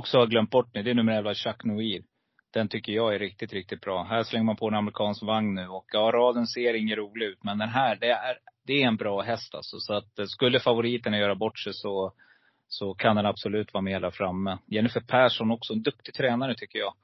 [0.00, 2.02] också har glömt bort nu, det är nummer 11, Chuck Noir.
[2.52, 4.02] Den tycker jag är riktigt, riktigt bra.
[4.02, 7.44] Här slänger man på en amerikansk vagn nu och ja, raden ser ingen rolig ut.
[7.44, 9.76] Men den här, det är, det är en bra häst alltså.
[9.78, 12.12] Så att eh, skulle favoriterna göra bort sig så,
[12.68, 14.58] så kan den absolut vara med där framme.
[14.66, 16.94] Jennifer Persson också, en duktig tränare tycker jag.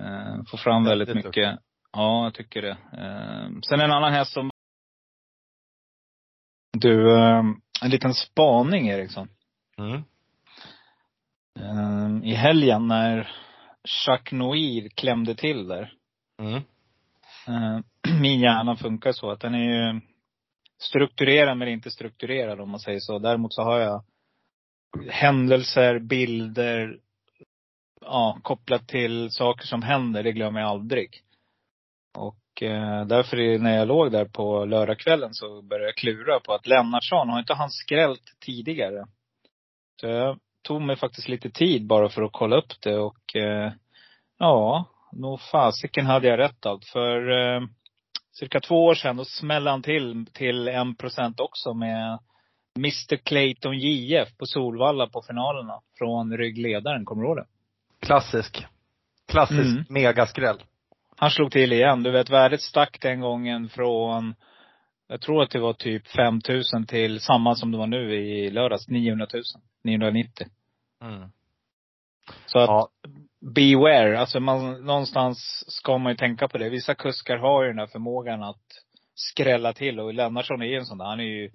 [0.00, 1.58] Eh, får fram väldigt Väldigt mycket.
[1.92, 2.76] Ja, jag tycker det.
[2.92, 4.50] Eh, sen en annan häst som
[6.72, 7.44] Du, eh,
[7.82, 9.28] en liten spaning Eriksson.
[9.78, 10.02] Mm.
[11.58, 13.32] Eh, I helgen när
[13.84, 15.92] Chuck Noir klämde till där.
[16.42, 16.62] Mm.
[17.48, 17.80] Eh,
[18.20, 20.00] Min hjärna funkar så att den är ju
[20.82, 23.18] strukturerad men inte strukturerad om man säger så.
[23.18, 24.04] Däremot så har jag
[25.08, 26.98] händelser, bilder,
[28.00, 30.22] ja, kopplat till saker som händer.
[30.22, 31.22] Det glömmer jag aldrig.
[32.18, 36.54] Och eh, därför är, när jag låg där på lördagskvällen så började jag klura på
[36.54, 39.06] att Lennartsson, har inte han skrällt tidigare?
[40.00, 43.72] Så jag tog mig faktiskt lite tid bara för att kolla upp det och eh,
[44.38, 46.84] ja, nog fasiken hade jag rätt allt.
[46.84, 47.60] För eh,
[48.32, 52.18] cirka två år sedan då smällde han till till en procent också med
[52.78, 55.80] Mr Clayton JF på Solvalla på finalerna.
[55.98, 57.46] Från ryggledaren, kommer du ihåg det?
[58.06, 58.66] Klassisk.
[59.28, 59.84] Klassisk Mm.
[59.88, 60.62] megaskräll.
[61.16, 62.02] Han slog till igen.
[62.02, 64.34] Du vet värdet stack den gången från,
[65.10, 66.40] jag tror att det var typ 5
[66.74, 69.42] 000 till samma som det var nu i lördags, 900 000.
[69.84, 70.46] 990.
[71.02, 71.28] Mm.
[72.46, 72.90] Så att Ja.
[73.54, 74.20] beware.
[74.20, 76.68] Alltså man, någonstans ska man ju tänka på det.
[76.68, 78.66] Vissa kuskar har ju den här förmågan att
[79.14, 80.00] skrälla till.
[80.00, 81.04] Och Lennartsson är ju en sån där.
[81.04, 81.50] Han är ju,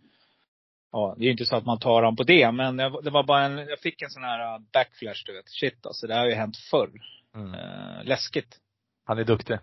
[0.91, 2.51] ja det är ju inte så att man tar honom på det.
[2.51, 5.49] Men jag, det var bara en, jag fick en sån här uh, backflash du vet.
[5.49, 6.89] Shit alltså, det här har ju hänt förr.
[7.35, 7.53] Mm.
[7.53, 8.57] Eh, läskigt.
[9.05, 9.57] Han är duktig.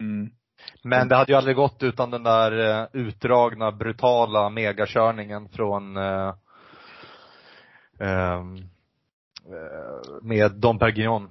[0.00, 0.30] Mm.
[0.82, 6.34] Men det hade ju aldrig gått utan den där eh, utdragna, brutala megakörningen från eh,
[8.00, 8.56] ehm,
[9.46, 11.30] eh, med Dom Perignon.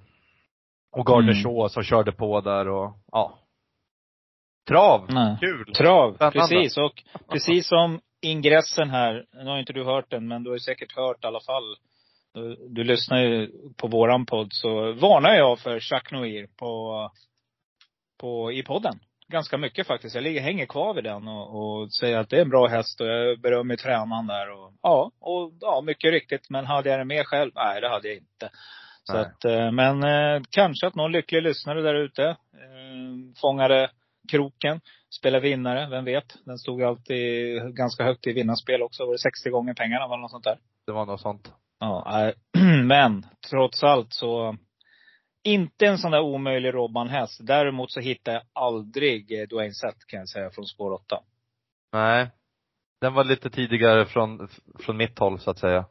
[0.92, 1.44] Och Gardner Mm.
[1.44, 3.38] Shaw som körde på där och, ja.
[4.68, 5.06] Trav!
[5.10, 5.38] Nej.
[5.40, 5.74] Kul!
[5.74, 6.40] Trav, Spännande.
[6.40, 6.78] precis.
[6.78, 10.60] Och precis som ingressen här, nu har inte du hört den, men du har ju
[10.60, 11.76] säkert hört i alla fall.
[12.34, 17.10] Du, du lyssnar ju på våran podd, så varnar jag för Jacques Noir på,
[18.20, 19.00] på, i podden.
[19.32, 20.16] Ganska mycket faktiskt.
[20.16, 23.02] Jag ligger, hänger kvar vid den och, och säger att det är en bra häst
[23.02, 26.50] och jag berömmer tränaren där och ja, och ja, mycket riktigt.
[26.50, 27.52] Men hade jag den med själv?
[27.56, 28.50] Nej, det hade jag inte.
[29.04, 29.22] Så Nej.
[29.22, 32.36] att, eh, men eh, kanske att någon lycklig lyssnare där ute eh,
[33.42, 33.92] fångade
[34.32, 34.82] kroken.
[35.20, 36.36] Spela vinnare, vem vet?
[36.46, 39.06] Den stod alltid ganska högt i vinnarspel också.
[39.06, 40.58] Var det 60 gånger pengarna eller något sånt där?
[40.86, 41.52] Det var något sånt.
[41.80, 42.34] Ja, äh,
[42.84, 44.58] men trots allt så
[45.44, 47.40] inte en sån där omöjlig Robban-häst.
[47.44, 51.20] Däremot så hittar jag aldrig eh, Dwayne Sett kan jag säga från spår 8.
[51.94, 52.30] Nej.
[53.02, 54.48] Den var lite tidigare från,
[54.80, 55.86] från mitt håll så att säga.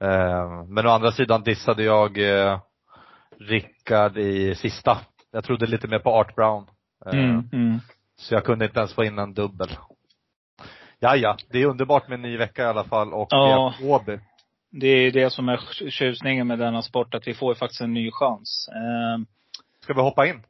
[0.00, 2.60] Eh, men å andra sidan dissade jag eh,
[3.38, 4.98] Rickard i sista.
[5.30, 6.66] Jag trodde lite mer på Art Brown.
[7.06, 7.78] Eh, Mm, mm.
[8.16, 9.68] Så jag kunde inte ens få in en dubbel.
[10.98, 11.36] Ja, ja.
[11.50, 13.74] Det är underbart med en ny vecka i alla fall och Ja.
[13.82, 14.18] Åby.
[14.70, 18.10] Det är det som är tjusningen med denna sport, att vi får faktiskt en ny
[18.10, 18.68] chans.
[18.68, 19.24] Eh,
[19.80, 20.42] Ska vi hoppa in?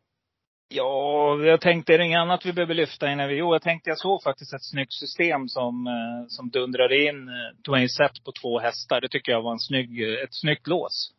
[0.69, 3.37] Ja, jag tänkte, är det inget annat vi behöver lyfta innan vi...
[3.37, 7.35] Jo, jag tänkte jag såg faktiskt ett snyggt system som, eh, som dundrade in eh,
[7.65, 9.01] Dwayne Sett på två hästar.
[9.01, 11.13] Det tycker jag var en snygg, eh, ett snyggt lås.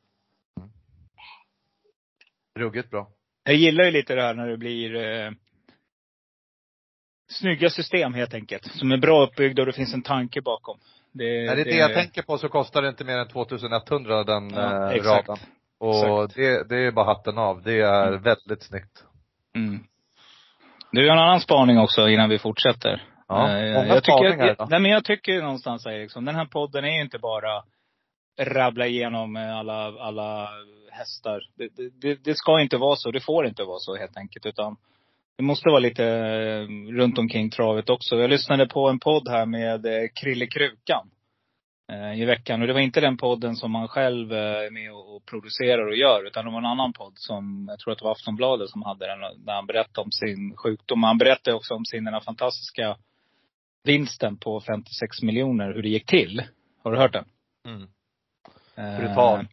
[2.59, 3.09] Ruggigt bra.
[3.43, 5.31] Jag gillar ju lite det här när det blir eh,
[7.31, 8.65] snygga system helt enkelt.
[8.65, 10.79] Som är bra uppbyggda och det finns en tanke bakom.
[11.19, 14.49] Det, Är det det jag tänker på så kostar det inte mer än 2100 den
[14.53, 15.37] Ja, eh, raden.
[15.79, 16.35] Och Exakt.
[16.35, 17.61] det, det är bara hatten av.
[17.63, 18.21] Det är Mm.
[18.21, 19.03] väldigt snyggt.
[19.55, 19.79] Mm.
[20.91, 23.03] Du, jag har en annan spaning också innan vi fortsätter.
[23.27, 26.89] Ja, Eh, jag tycker, jag, nej men jag tycker någonstans Eriksson, den här podden är
[26.95, 27.63] ju inte bara
[28.41, 30.49] rabbla igenom eh, alla, alla
[30.91, 31.41] hästar.
[31.57, 34.45] Det, det- det, det ska inte vara så, det får inte vara så helt enkelt.
[34.45, 34.75] Utan
[35.39, 38.15] det måste vara lite eh, runt omkring travet också.
[38.15, 41.09] Jag lyssnade på en podd här med eh, Krille Krukan
[41.91, 42.61] eh, i veckan.
[42.61, 45.95] Och det var inte den podden som han själv eh, är med och, producerar och
[45.95, 46.27] gör.
[46.27, 49.07] Utan det var en annan podd som, jag tror att det var Aftonbladet som hade
[49.07, 49.45] den.
[49.45, 51.03] Där han berättade om sin sjukdom.
[51.03, 52.97] Han berättade också om sin, den här fantastiska
[53.83, 56.43] vinsten på 56 miljoner, hur det gick till.
[56.83, 57.25] Har du hört den?
[57.67, 57.87] Mm.
[58.75, 59.47] Eh, Brutal.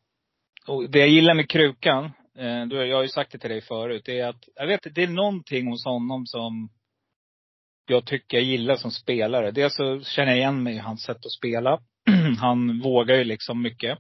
[0.67, 4.03] och det jag gillar med Krukan, eh, jag har ju sagt det till dig förut,
[4.05, 6.69] det är att, jag vet det är någonting hos honom som
[7.87, 9.51] jag tycker jag gillar som spelare.
[9.51, 11.81] Dels så känner jag igen mig i hans sätt att spela.
[12.41, 13.99] han vågar ju liksom mycket.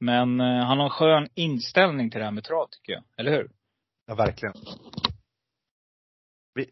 [0.00, 3.02] Men eh, han har en skön inställning till det här med trav tycker jag.
[3.16, 3.50] Eller hur?
[4.06, 4.54] Ja, verkligen.
[6.54, 6.70] Vi,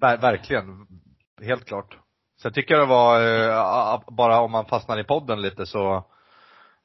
[0.00, 0.86] ver, verkligen.
[1.42, 1.98] Helt klart.
[2.42, 5.96] Sen tycker jag det var, eh, bara om man fastnar i podden lite så,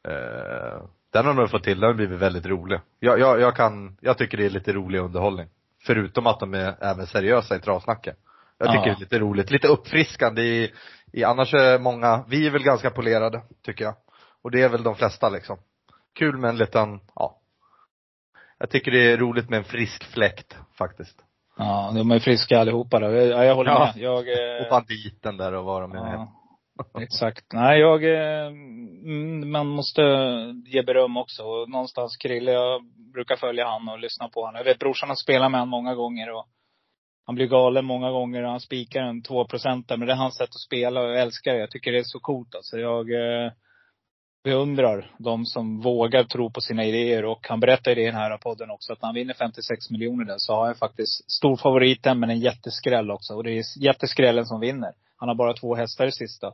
[0.07, 0.83] eh,
[1.13, 2.79] den har nog fått till, den har blivit väldigt rolig.
[2.99, 5.47] Jag, jag, jag kan, jag tycker det är lite rolig underhållning.
[5.85, 8.15] Förutom att de är även seriösa i travsnacket.
[8.57, 8.93] Jag tycker Ja.
[8.93, 10.71] det är lite roligt, lite uppfriskande i,
[11.11, 13.95] i annars är många, vi är väl ganska polerade, tycker jag.
[14.43, 15.57] Och det är väl de flesta liksom.
[16.15, 17.39] Kul med en liten, ja.
[18.57, 21.19] Jag tycker det är roligt med en frisk fläkt, faktiskt.
[21.57, 23.05] Ja, de är friska allihopa då.
[23.11, 23.91] Ja, jag håller Ja.
[23.95, 24.03] med.
[24.03, 25.97] Jag, eh, Och banditen där och vad de är.
[26.13, 26.33] Ja,
[27.01, 27.45] exakt.
[27.53, 30.01] Nej, jag, eh, mm, man måste
[30.65, 31.43] ge beröm också.
[31.43, 32.81] Och någonstans Krille, jag
[33.13, 34.55] brukar följa han och lyssna på honom.
[34.55, 36.47] Jag vet brorsan har spelat med honom många gånger och
[37.25, 39.97] han blir galen många gånger och han spikar en tvåprocentare.
[39.97, 41.59] Men det är hans sätt att spela och jag älskar det.
[41.59, 42.77] Jag tycker det är så coolt alltså.
[42.77, 43.51] Jag eh,
[44.43, 47.25] beundrar de som vågar tro på sina idéer.
[47.25, 50.35] Och han berättar i den här podden också att när han vinner 56 miljoner där
[50.37, 53.33] så har jag faktiskt stor favoriten men en jätteskräll också.
[53.33, 54.91] Och det är jätteskrällen som vinner.
[55.23, 56.47] Han har bara två hästar i sista.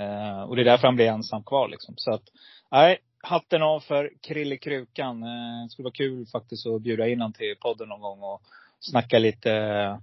[0.00, 1.94] Eh, och det är därför han blir ensam kvar liksom.
[1.96, 2.22] Så att,
[2.70, 5.22] nej, hatten av för Krille Krukan.
[5.22, 8.42] Eh, det skulle vara kul faktiskt att bjuda in honom till podden någon gång och
[8.80, 9.98] snacka lite eh,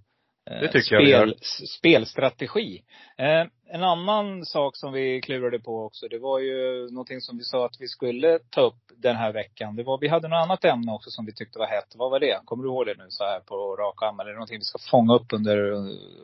[0.45, 2.81] det tycker jag spel, s- spelstrategi.
[3.17, 3.45] Eh,
[3.75, 7.65] en annan sak som vi klurade på också, det var ju någonting som vi sa
[7.65, 9.75] att vi skulle ta upp den här veckan.
[9.75, 11.93] Det var, vi hade något annat ämne också som vi tyckte var hett.
[11.95, 12.39] Vad var det?
[12.45, 14.19] Kommer du ihåg det nu så här på rak arm?
[14.19, 15.57] Eller någonting vi ska fånga upp under,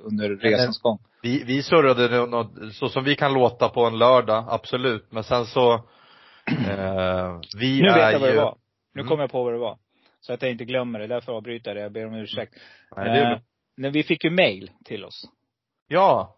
[0.04, 1.00] under resans gång?
[1.22, 5.12] Vi, vi surrade nu något, så som vi kan låta på en lördag, absolut.
[5.12, 5.74] Men sen så,
[6.48, 8.56] eh, vi Nu är vet jag vad ju, det var.
[8.94, 9.10] Nu Mm.
[9.10, 9.78] kommer jag på vad det var.
[10.22, 11.08] Så att jag inte glömmer det.
[11.08, 11.81] Därför avbryter jag det.
[11.81, 12.54] Jag ber om ursäkt.
[12.96, 13.40] Nej, det är Eh.
[13.77, 15.24] När vi fick ju mail till oss.
[15.88, 16.35] Ja,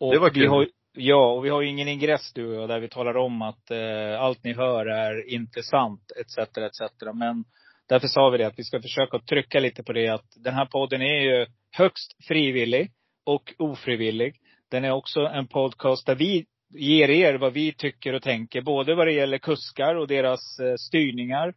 [0.00, 0.48] Och Det var Vi kul.
[0.48, 3.42] har, ja, och vi har ju ingen ingress du och jag, där vi talar om
[3.42, 6.38] att eh, allt ni hör är intressant, etc.
[6.38, 6.80] etc.
[7.14, 7.44] Men
[7.88, 10.66] därför sa vi det att vi ska försöka trycka lite på det att den här
[10.66, 12.90] podden är ju högst frivillig
[13.26, 14.34] och ofrivillig.
[14.70, 18.62] Den är också en podcast där vi ger er vad vi tycker och tänker.
[18.62, 21.54] Både vad det gäller kuskar och deras eh, styrningar.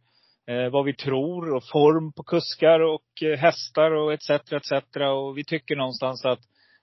[0.48, 4.30] Eh, vad vi tror och form på kuskar och eh, hästar och etc.
[4.30, 4.72] etc.
[4.96, 6.40] Och vi tycker någonstans att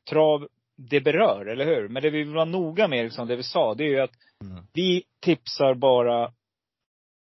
[0.10, 0.48] trav
[0.78, 1.88] det berör, eller hur?
[1.88, 4.12] Men det vi vill vara noga med, liksom, det vi sa, det är ju att
[4.42, 4.64] Mm.
[4.74, 6.32] vi tipsar bara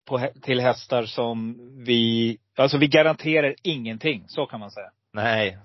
[0.09, 4.25] på, till hästar som vi, alltså vi garanterar ingenting.
[4.29, 4.91] Så kan man säga.
[5.13, 5.59] nej,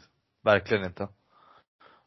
[0.44, 1.08] verkligen inte.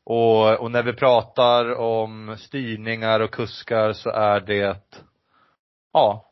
[0.04, 4.81] Och, och när vi pratar om styrningar och kuskar så är det,
[5.92, 6.31] ja,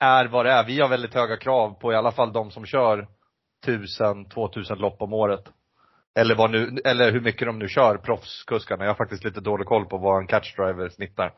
[0.00, 0.64] är vad det är.
[0.64, 3.08] Vi har väldigt höga krav på i alla fall de som kör
[3.66, 5.44] 1000-2000 lopp om året.
[6.18, 8.84] Eller vad nu, eller hur mycket de nu kör, proffskuskarna.
[8.84, 11.32] Jag har faktiskt lite dålig koll på vad en catchdriver snittar.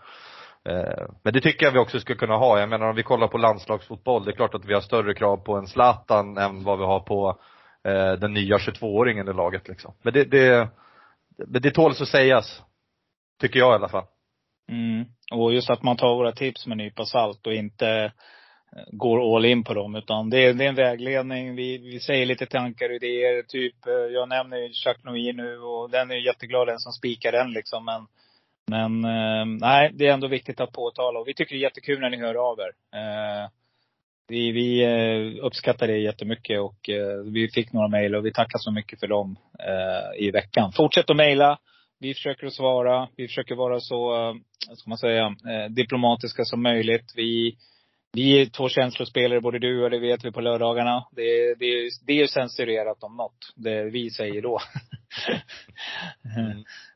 [0.68, 2.60] Eh, men det tycker jag vi också ska kunna ha.
[2.60, 5.36] Jag menar om vi kollar på landslagsfotboll, det är klart att vi har större krav
[5.36, 7.40] på en Zlatan än vad vi har på
[7.84, 9.94] eh, den nya 22-åringen i laget liksom.
[10.02, 10.68] Men det, det,
[11.60, 12.62] det tåls att sägas.
[13.40, 14.04] Tycker jag i alla fall.
[14.68, 15.04] Mm.
[15.32, 18.12] Och just att man tar våra tips med en nypa salt och inte
[18.76, 19.94] eh, går all in på dem.
[19.94, 21.56] Utan det är, det är en vägledning.
[21.56, 23.42] Vi, vi säger lite tankar och idéer.
[23.42, 27.32] Typ, eh, jag nämner ju Jacques Noir nu och den är jätteglad den som spikar
[27.32, 27.84] den liksom.
[27.84, 28.06] Men,
[28.70, 31.18] men eh, nej, det är ändå viktigt att påtala.
[31.18, 32.72] Och vi tycker det är jättekul när ni hör av er.
[34.28, 36.90] Vi, vi uppskattar det jättemycket och
[37.24, 39.36] vi fick några mejl och vi tackar så mycket för dem
[40.18, 40.72] i veckan.
[40.72, 41.58] Fortsätt att mejla.
[41.98, 43.08] Vi försöker att svara.
[43.16, 44.34] Vi försöker vara så, eh,
[44.68, 47.12] vad ska man säga, eh, diplomatiska som möjligt.
[47.16, 47.56] Vi,
[48.12, 51.04] vi är två känslospelare, både du och det vet vi på lördagarna.
[51.12, 53.38] Det, det, det är ju censurerat om något.
[53.54, 54.58] Det vi säger då.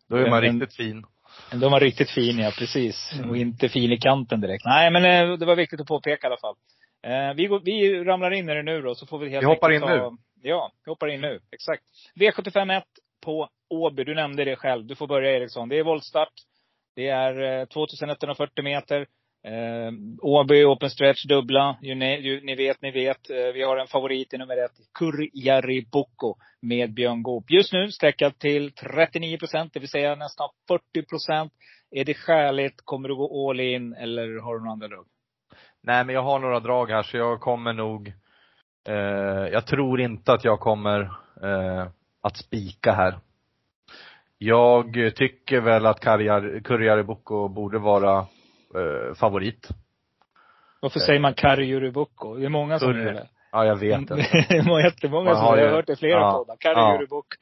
[0.08, 1.04] Då är man Men- riktigt fin.
[1.52, 3.12] De var riktigt fin, ja precis.
[3.14, 3.30] Mm.
[3.30, 4.64] Och inte fin i kanten direkt.
[4.64, 6.54] Nej, men eh, det var viktigt att påpeka i alla fall.
[7.36, 9.72] Vi, går, vi ramlar in i det nu då, så får vi helt Vi hoppar
[9.72, 11.40] in ta- Ja, vi hoppar in nu.
[11.52, 11.82] Exakt.
[12.20, 12.82] V751
[13.24, 14.04] på Åby.
[14.04, 14.86] Du nämnde det själv.
[14.86, 15.68] Du får börja Eriksson.
[15.68, 16.32] Det är voltstart.
[16.96, 19.06] Det är eh, 2140 meter.
[19.44, 21.78] Eh, Åby Open Stretch dubbla.
[21.82, 23.30] Ju ni, ju, ni vet, ni vet.
[23.30, 24.72] Eh, vi har en favorit i nummer ett.
[24.98, 27.50] Kurjari Boko med Björn Goop.
[27.50, 31.52] Just nu sträckad till 39 procent, det vill säga nästan 40 procent.
[31.90, 32.80] Är det skäligt?
[32.84, 35.06] Kommer du gå all in eller har du några andra drag?
[35.82, 38.08] Nej men jag har några drag här så jag kommer nog
[38.88, 38.94] eh,
[39.52, 41.00] Jag tror inte att jag kommer
[41.42, 41.86] eh,
[42.22, 43.18] att spika här.
[44.42, 49.68] Jag tycker väl att Boko borde vara eh, favorit.
[50.80, 52.36] Varför säger man Karjuribukko?
[52.36, 53.28] Det är många som gör det.
[53.52, 54.14] Ja jag vet det.
[54.48, 56.56] det är jättemånga som har jag hört det i flera ja, poddar.
[56.60, 57.36] Karjuribukko.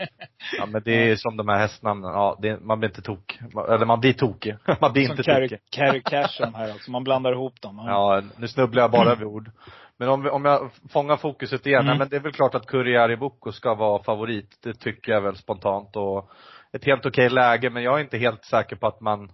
[0.58, 3.38] Ja men det är som de här hästnamnen, ja, det, man blir inte tok,
[3.68, 4.56] eller man blir tokig.
[4.80, 5.58] Man blir Som inte tokig.
[5.70, 6.90] Carry Cash de här alltså.
[6.90, 7.82] Man blandar ihop dem.
[7.86, 9.50] Ja, nu snubblar jag bara över ord.
[9.98, 11.86] Men om, vi- om jag fångar fokuset igen, Mm.
[11.90, 14.58] nej, men det är väl klart att Kurjari Boko ska vara favorit.
[14.62, 16.30] Det tycker jag väl spontant och
[16.72, 19.32] ett helt okej läge, men jag är inte helt säker på att man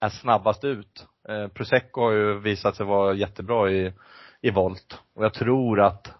[0.00, 1.06] är snabbast ut.
[1.28, 3.92] Eh, Prosecco har ju visat sig vara jättebra i,
[4.40, 5.02] i volt.
[5.14, 6.12] Och jag tror att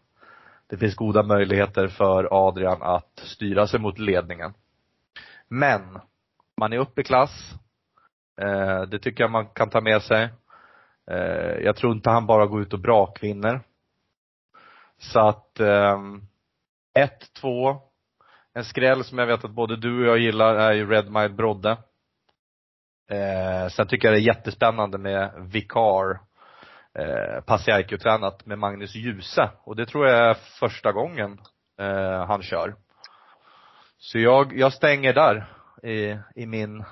[0.66, 4.54] det finns goda möjligheter för Adrian att styra sig mot ledningen.
[5.48, 6.00] Men,
[6.60, 7.54] man är uppe i klass.
[8.40, 10.28] Eh, det tycker jag man kan ta med sig.
[11.10, 13.60] Eh, jag tror inte han bara går ut och brakvinner.
[14.98, 16.22] Så att, ehm,
[16.94, 17.82] ett, två.
[18.56, 21.28] En skräll som jag vet att både du och jag gillar är ju Red Mile
[21.28, 21.70] Brodde.
[23.10, 26.20] Eh, sen tycker jag det är jättespännande med Vikar,
[26.98, 29.50] eh, Pasiaikio-tränat med Magnus Djuse.
[29.64, 31.40] Och det tror jag är första gången
[31.80, 32.74] eh, han kör.
[33.98, 35.46] Så jag, jag stänger där
[35.82, 36.84] i, i min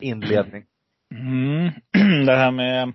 [0.00, 0.64] inledning.
[1.14, 1.70] Mm.
[2.26, 2.92] Det här med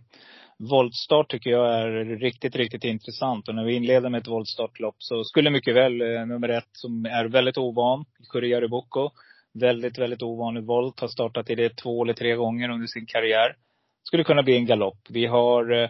[0.58, 3.48] voltstart tycker jag är riktigt, riktigt intressant.
[3.48, 7.06] Och när vi inleder med ett voltstartlopp så skulle mycket väl eh, nummer ett som
[7.06, 9.10] är väldigt ovan, Kurjari Boko,
[9.54, 13.56] väldigt, väldigt ovanlig volt, har startat i det två eller tre gånger under sin karriär.
[14.04, 15.00] Skulle kunna bli en galopp.
[15.10, 15.90] Vi har eh,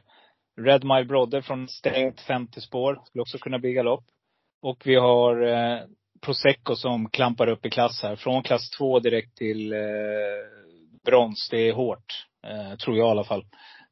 [0.62, 4.05] Red Mile Brother från stängt 50 spår, skulle också kunna bli galopp.
[4.62, 5.79] Och vi har eh,
[6.22, 8.15] Prosecco som klampar upp i klass här.
[8.15, 9.79] Från klass två direkt till eh,
[11.05, 11.50] brons.
[11.51, 12.25] Det är hårt.
[12.48, 13.45] Eh, tror jag i alla fall.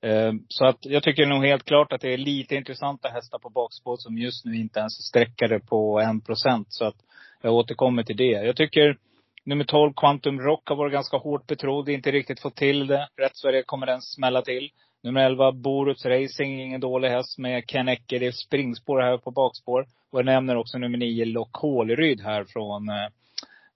[0.03, 3.49] Ehm, så att jag tycker nog helt klart att det är lite intressanta hästar på
[3.49, 6.67] bakspår som just nu inte ens är sträckade på en procent.
[6.69, 6.95] Så att
[7.41, 8.31] jag återkommer till det.
[8.45, 8.97] Jag tycker
[9.45, 11.89] nummer 12, Quantum Rock, har varit ganska hårt betrodd.
[11.89, 13.07] Inte riktigt fått till det.
[13.21, 14.69] Rätt Sverige kommer den smälla till.
[15.03, 18.19] Nummer 11, Borups Racing, ingen dålig häst med Ken Ecke.
[18.19, 19.85] Det är springspår här på bakspår.
[20.11, 23.07] Och jag nämner också nummer 9, Lock Håleryd här från eh,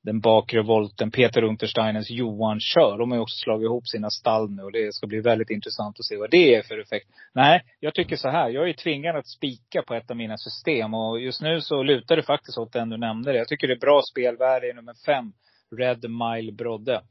[0.08, 1.12] den bakre volten.
[1.12, 2.98] Peter Untersteinens Johan Kör.
[2.98, 6.00] De har ju också slagit ihop sina stall nu och det ska bli väldigt intressant
[6.00, 7.08] att se vad det är för effekt.
[7.34, 8.50] Nej, jag tycker så här.
[8.50, 12.16] Jag är tvingad att spika på ett av mina system och just nu så lutar
[12.16, 13.32] det faktiskt åt den du nämnde.
[13.32, 13.38] Det.
[13.38, 15.34] Jag tycker det är bra spelvärde i nummer fem,
[15.78, 17.02] Red Mile Brodde.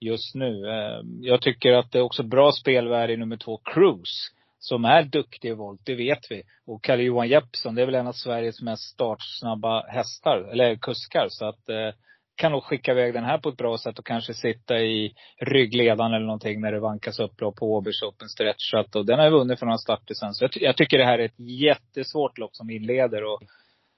[0.00, 0.70] Just nu.
[0.70, 4.32] Ehm, jag tycker att det är också bra spelvärde i nummer två, Cruise.
[4.58, 6.42] Som är duktig i volt, det vet vi.
[6.66, 11.26] Och Kalle Johan Jeppsson, det är väl en av Sveriges mest startsnabba hästar, eller kuskar.
[11.28, 11.90] Så att eh,
[12.36, 16.14] kan nog skicka iväg den här på ett bra sätt och kanske sitta i ryggledan
[16.14, 18.70] eller någonting när det vankas upplopp på Åbys Open Stretch.
[18.70, 20.34] Så att, och den har ju vunnit för några starter sen.
[20.34, 23.24] Så jag, ty- jag tycker det här är ett jättesvårt lopp som inleder.
[23.24, 23.40] Och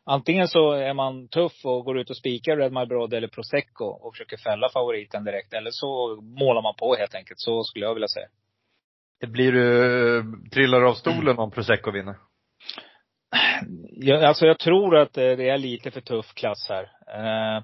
[0.07, 3.85] antingen så är man tuff och går ut och spikar Red My Broad eller Prosecco
[3.85, 5.53] och försöker fälla favoriten direkt.
[5.53, 7.41] Eller så målar man på helt enkelt.
[7.41, 8.27] Så skulle jag vilja säga.
[9.21, 12.17] Det blir du, trillar du av stolen om Prosecco vinner?
[13.91, 16.83] Jag, alltså jag tror att eh, det är lite för tuff klass här.
[17.15, 17.63] Eh,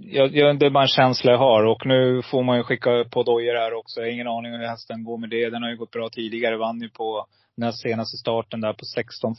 [0.00, 1.64] jag, jag, det är bara en känsla jag har.
[1.66, 4.00] Och nu får man ju skicka på dojor här också.
[4.00, 5.50] Jag har ingen aning hur hästen går med det.
[5.50, 6.56] Den har ju gått bra tidigare.
[6.56, 7.26] Vann ju på
[7.56, 8.84] näst senaste starten där på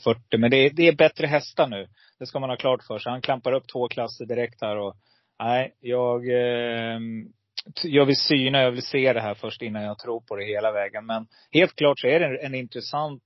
[0.06, 0.38] 16.40.
[0.38, 1.88] Men det, är- det är bättre hästar nu.
[2.18, 3.12] Det ska man ha klart för sig.
[3.12, 4.94] Han klampar upp två klasser direkt här och
[5.38, 7.00] nej, jag eh,
[7.84, 10.72] jag vill syna, jag vill se det här först innan jag tror på det hela
[10.72, 11.06] vägen.
[11.06, 13.22] Men helt klart så är det en intressant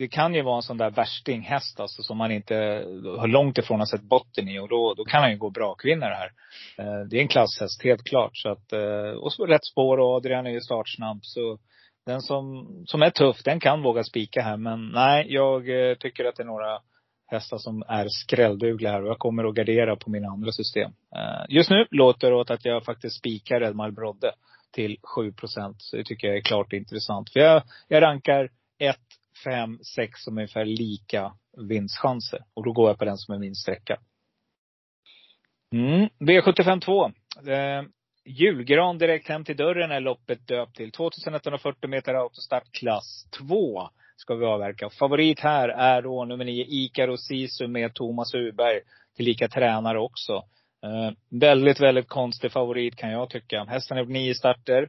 [0.00, 2.54] det kan ju vara en sån där värstinghäst alltså som man inte
[3.18, 6.14] har långt ifrån har sett botten i och då, då kan han ju gå brakvinnare
[6.14, 6.30] här.
[6.78, 8.30] Eh, det är en klasshäst, helt klart.
[8.34, 11.18] Så att, eh, och så rätt spår och Adrian är ju startsnabb.
[11.22, 11.58] Så
[12.06, 14.56] den som, som är tuff, den kan våga spika här.
[14.56, 16.78] Men nej, jag eh, tycker att det är några
[17.26, 20.92] hästar som är skrälldugliga här och jag kommer att gardera på mina andra system.
[21.48, 24.32] Just nu låter det åt att jag faktiskt spikar Edmar Brodde
[24.72, 25.32] till 7
[25.78, 27.32] Så det tycker jag är klart intressant.
[27.32, 28.96] För jag, jag rankar 1,
[29.44, 31.32] 5, 6 som ungefär lika
[31.68, 32.40] vinstchanser.
[32.54, 33.98] Och då går jag på den som är min sträcka.
[35.74, 36.08] Mm.
[36.18, 37.06] V75 2.
[37.52, 37.82] Eh,
[38.24, 40.92] julgran direkt hem till dörren är loppet döpt till.
[40.92, 44.90] 2140 meter autostart klass 2 ska vi avverka.
[44.90, 48.80] Favorit här är då nummer 9 Ikaro Sisu med Thomas Uberg.
[49.16, 50.32] Tillika tränare också.
[50.82, 51.10] Eh,
[51.40, 53.64] väldigt, väldigt konstig favorit kan jag tycka.
[53.64, 54.88] Hästen har gjort nio starter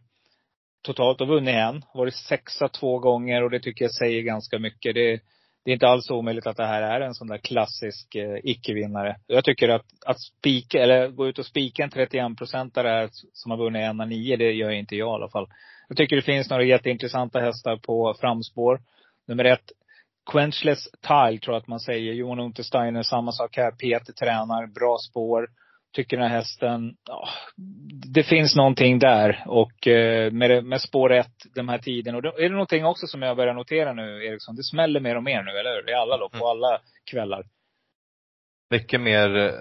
[0.81, 1.83] totalt och vunnit en.
[1.93, 4.95] Varit sexa två gånger och det tycker jag säger ganska mycket.
[4.95, 5.19] Det,
[5.65, 9.15] det är inte alls omöjligt att det här är en sån där klassisk eh, icke-vinnare.
[9.27, 13.57] Jag tycker att, att spika, eller gå ut och spika en 31 procentare som har
[13.57, 15.47] vunnit en av nio, det gör inte jag i alla fall.
[15.87, 18.79] Jag tycker det finns några jätteintressanta hästar på framspår.
[19.27, 19.71] Nummer ett,
[20.31, 22.13] Quenchless Tile tror jag att man säger.
[22.13, 23.71] Johan Untersteiner, samma sak här.
[23.71, 25.47] Peter tränar, bra spår.
[25.93, 27.27] Tycker den här hästen, ja,
[28.13, 29.43] det finns någonting där.
[29.47, 32.15] Och eh, med, med spår ett, de här tiden.
[32.15, 34.55] Och då är det någonting också som jag börjar notera nu, Eriksson.
[34.55, 35.89] Det smäller mer och mer nu, eller hur?
[35.89, 36.79] I alla lopp, på alla
[37.11, 37.43] kvällar.
[38.69, 39.51] Mycket mer eh,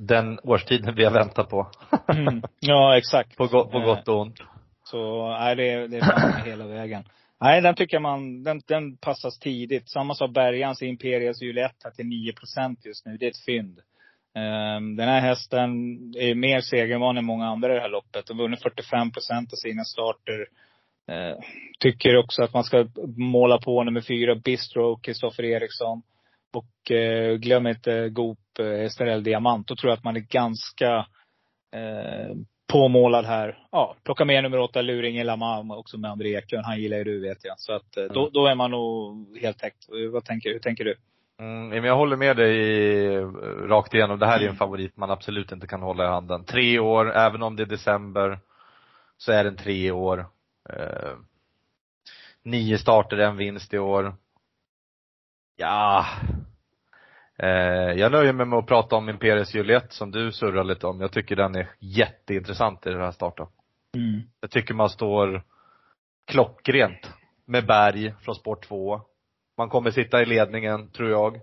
[0.00, 1.70] den årstiden vi har väntat på.
[2.14, 2.42] Mm.
[2.60, 3.36] Ja, exakt.
[3.36, 4.40] på, go på gott och ont.
[4.84, 7.04] Så, nej det, det är hela vägen.
[7.40, 9.90] Nej, den tycker man, den, den passas tidigt.
[9.90, 12.32] Samma sak Bergans Imperias Juliette till 9
[12.84, 13.16] just nu.
[13.16, 13.80] Det är ett fynd.
[14.38, 15.70] Um, den här hästen
[16.16, 18.28] är mer segervan än många andra i det här loppet.
[18.28, 20.40] Har vunnit 45 procent av sina starter.
[21.10, 21.38] Uh,
[21.80, 26.02] tycker också att man ska måla på nummer fyra, Bistro, Kristoffer Eriksson.
[26.54, 29.68] Och uh, glöm inte Goop, uh, Esterell Diamant.
[29.68, 30.98] Då tror jag att man är ganska
[31.76, 32.36] uh,
[32.72, 33.58] påmålad här.
[33.72, 36.64] Ja, plocka med nummer åtta, Luring Lamam också med André Eklund.
[36.64, 37.60] Han gillar ju du vet jag.
[37.60, 38.30] Så att då, mm.
[38.32, 39.86] då är man nog helt täckt.
[40.12, 40.96] Vad tänker, hur tänker du?
[41.38, 43.20] Mm, men jag håller med dig
[43.68, 44.18] rakt igenom.
[44.18, 44.56] Det här är en mm.
[44.56, 46.44] favorit man absolut inte kan hålla i handen.
[46.44, 48.38] Tre år, även om det är december,
[49.16, 50.26] så är den tre år.
[50.68, 51.12] Eh,
[52.42, 54.14] nio starter, en vinst i år.
[55.56, 56.06] Ja.
[57.36, 61.00] Eh, jag nöjer mig med att prata om Imperius Juliet som du surrar lite om.
[61.00, 63.46] Jag tycker den är jätteintressant i den här starten.
[63.96, 64.22] Mm.
[64.40, 65.42] Jag tycker man står
[66.26, 67.12] klockrent
[67.44, 69.00] med Berg från sport 2.
[69.58, 71.40] Man kommer sitta i ledningen, tror jag.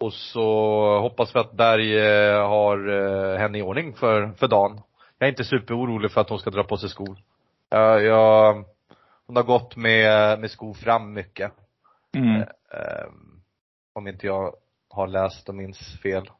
[0.00, 0.42] Och så
[1.00, 4.80] hoppas vi att Berg eh, har eh, henne i ordning för, för dagen.
[5.18, 7.18] Jag är inte superorolig för att hon ska dra på sig skor.
[7.68, 8.64] Jag, jag
[9.26, 11.52] hon har gått med, med skor fram mycket.
[12.16, 12.40] Mm.
[12.40, 13.06] Eh,
[13.92, 14.54] om inte jag
[14.90, 16.30] har läst och minns fel.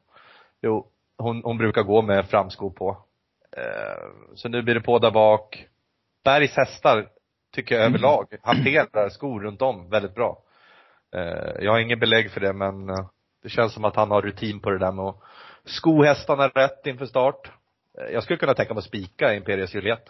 [0.61, 2.97] Jo, hon, hon brukar gå med framskor på.
[4.35, 5.67] så nu blir det på där bak.
[6.23, 7.07] Bergs hästar
[7.51, 10.43] tycker jag överlag hanterar skor runt om väldigt bra.
[11.13, 13.05] Eh, jag har ingen belägg för det men eh,
[13.43, 15.17] det känns som att han har rutin på det där med att
[15.65, 17.51] sko hästarna rätt inför start.
[17.99, 20.03] Eh, jag skulle kunna tänka mig att spika Imperius Juliet.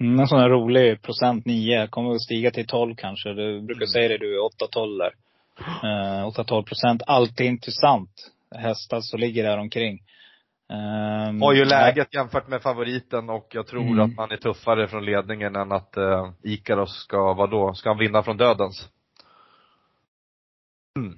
[0.00, 1.86] Mm, en sån här rolig procent 9.
[1.86, 3.28] Kommer att stiga till 12 kanske.
[3.28, 3.86] Du brukar mm.
[3.86, 5.12] säga det du, 8-12 där.
[5.60, 7.02] Uh, 8-12 procent.
[7.06, 8.10] Alltid intressant.
[8.54, 10.02] Hästar som ligger där omkring.
[11.28, 12.20] Um, har ju läget ja.
[12.20, 14.00] jämfört med favoriten och jag tror mm.
[14.00, 18.22] att man är tuffare från ledningen än att uh, Ikaros ska, vadå, ska han vinna
[18.22, 18.88] från dödens?
[20.96, 21.14] Mm.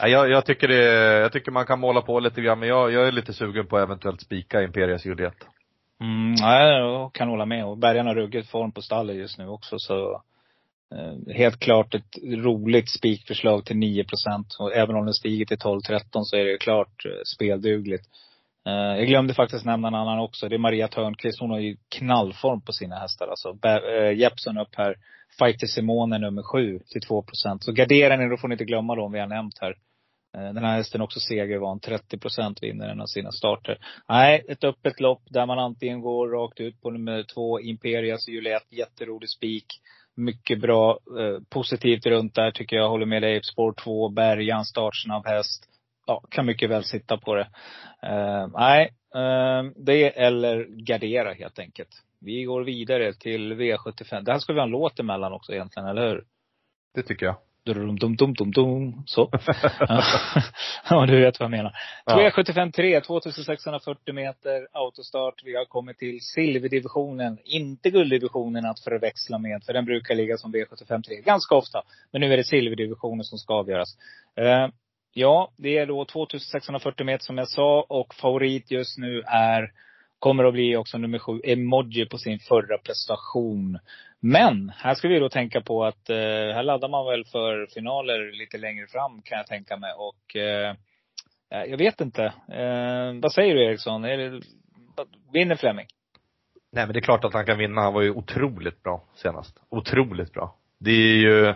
[0.00, 0.84] Jag, jag, tycker det,
[1.20, 3.76] jag tycker man kan måla på lite grann, men jag, jag är lite sugen på
[3.76, 5.36] att eventuellt spika Imperias Juliet.
[6.00, 7.66] Mm, jag kan hålla med.
[7.66, 10.22] Och Bergarna har ruggit form på stallet just nu också så
[10.94, 14.56] eh, Helt klart ett roligt spikförslag till 9 procent.
[14.58, 18.04] Och även om den stiger till 12-13 så är det klart eh, speldugligt.
[18.66, 20.48] Eh, jag glömde faktiskt nämna en annan också.
[20.48, 21.40] Det är Maria Törnqvist.
[21.40, 23.58] Hon har ju knallform på sina hästar alltså.
[23.64, 24.96] Eh, Jeppson upp här.
[25.38, 27.64] Fighter Simone nummer sju till 2 procent.
[27.64, 29.74] Så gardera ni, då får ni inte glömma dem vi har nämnt här.
[30.36, 31.80] Eh, den här hästen också segervan.
[31.80, 33.78] 30 procent vinner en av sina starter.
[34.08, 38.66] Nej, ett öppet lopp där man antingen går rakt ut på nummer två, Imperias Juliet.
[38.70, 39.66] Jätterolig spik.
[40.16, 42.88] Mycket bra, eh, positivt runt där tycker jag.
[42.88, 43.40] Håller med dig.
[43.42, 45.68] Spår två, Bergan, startsnabb häst.
[46.06, 47.48] Ja, kan mycket väl sitta på det.
[48.06, 51.90] Uh, nej, uh, det eller gardera helt enkelt.
[52.20, 54.22] Vi går vidare till V75.
[54.22, 56.24] Där ska vi ha en låt emellan också egentligen, eller hur?
[56.94, 57.36] Det tycker jag.
[57.64, 59.02] Dum, dum, dum, dum, dum.
[59.06, 59.30] Så.
[60.90, 61.72] ja, du vet vad jag menar.
[62.06, 62.30] Ja.
[62.30, 65.34] V75 3, 2640 meter autostart.
[65.44, 67.38] Vi har kommit till silverdivisionen.
[67.44, 71.82] Inte gulddivisionen att förväxla med, för den brukar ligga som V75 3 ganska ofta.
[72.12, 73.96] Men nu är det silverdivisionen som ska avgöras.
[74.40, 74.68] Uh,
[75.14, 79.70] ja, det är då 2640 meter som jag sa och favorit just nu är
[80.24, 83.78] Kommer att bli också nummer sju, Emoji på sin förra prestation.
[84.20, 88.32] Men här ska vi då tänka på att eh, här laddar man väl för finaler
[88.32, 89.92] lite längre fram kan jag tänka mig.
[89.92, 90.70] Och eh,
[91.50, 92.24] eh jag vet inte.
[92.48, 94.04] Eh, vad säger du Eriksson?
[94.04, 94.40] Är det,
[95.32, 95.86] vinner Fleming?
[96.72, 97.80] Nej men det är klart att han kan vinna.
[97.80, 99.60] Han var ju otroligt bra senast.
[99.68, 100.56] Otroligt bra.
[100.78, 101.54] Det är ju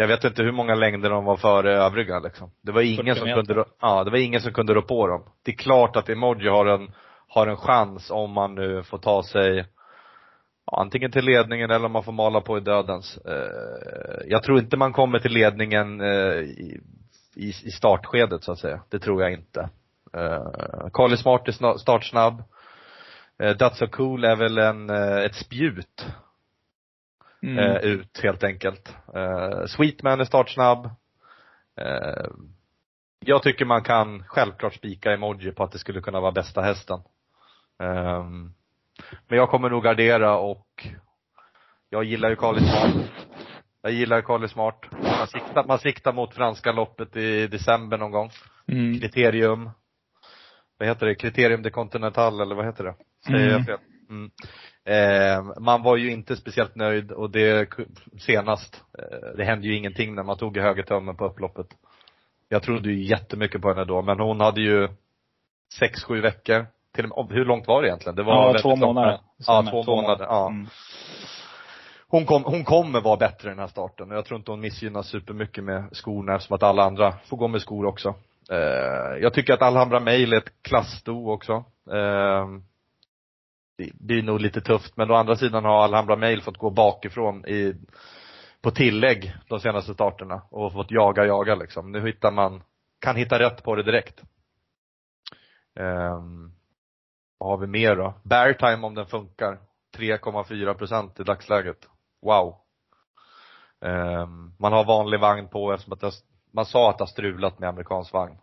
[0.00, 2.50] jag vet inte hur många längder de var före övriga liksom.
[2.62, 5.24] Det var ingen som kunde, ja, det var ingen som kunde rå på dem.
[5.44, 6.92] Det är klart att Emoji har en
[7.28, 9.66] har en chans om man nu får ta sig
[10.72, 13.18] antingen till ledningen eller om man får mala på i dödens.
[13.18, 16.80] Eh, jag tror inte man kommer till ledningen eh, i,
[17.64, 18.80] i startskedet så att säga.
[18.88, 19.68] Det tror jag inte.
[20.92, 22.42] Carly eh, Smart är startsnabb.
[23.42, 26.06] Eh, That's so cool är väl en, eh, ett spjut
[27.42, 27.58] Mm.
[27.58, 28.96] eh, ut helt enkelt.
[29.14, 30.86] Eh, Sweetman är startsnabb.
[31.80, 32.26] Eh,
[33.20, 37.00] jag tycker man kan självklart spika emoji på att det skulle kunna vara bästa hästen.
[37.82, 38.52] Ehm,
[39.28, 40.86] men jag kommer nog gardera och
[41.90, 43.10] jag gillar ju Carly Smart.
[43.82, 44.86] Jag gillar Carly Smart.
[44.92, 48.30] Man siktar, man siktar mot franska loppet i december någon gång.
[48.68, 49.00] Mm.
[49.00, 49.70] Kriterium.
[50.78, 51.14] Vad heter det?
[51.14, 52.94] Kriterium de Continental eller vad heter det?
[53.26, 53.52] Säger Mm.
[53.52, 53.78] jag fel?
[54.10, 54.30] Mm.
[54.84, 57.68] Eh, man var ju inte speciellt nöjd och det
[58.18, 61.66] senast, eh, det hände ju ingenting när man tog i högertömmen på upploppet.
[62.48, 64.88] Jag trodde ju jättemycket på henne då, men hon hade ju
[65.78, 66.66] sex, sju veckor.
[66.94, 68.16] Till och med, hur långt var det egentligen?
[68.16, 69.20] Det var Ja, två månader.
[69.46, 70.24] Ja, två, två månader.
[70.24, 70.48] Ja.
[70.48, 70.66] Mm.
[72.10, 74.10] Hon, kom, hon kommer vara bättre i den här starten.
[74.10, 77.60] Jag tror inte hon missgynnas supermycket med skorna eftersom att alla andra får gå med
[77.60, 78.14] skor också.
[78.50, 81.52] Eh, jag tycker att Alhambra Mail är ett klasssto också.
[81.90, 82.46] Eh,
[83.78, 87.46] det blir nog lite tufft, men å andra sidan har Alhambra Mail fått gå bakifrån
[87.46, 87.74] i,
[88.62, 91.92] på tillägg de senaste starterna och fått jaga, jaga liksom.
[91.92, 92.62] Nu hittar man,
[93.00, 94.22] kan hitta rätt på det direkt.
[95.80, 96.52] Um,
[97.38, 98.14] vad har vi mer då?
[98.22, 99.58] Bear time om den funkar.
[99.96, 101.88] 3,4 procent i dagsläget.
[102.22, 102.56] Wow.
[103.80, 106.12] Um, man har vanlig vagn på eftersom att det,
[106.52, 108.38] man sa att det har strulat med amerikansk vagn.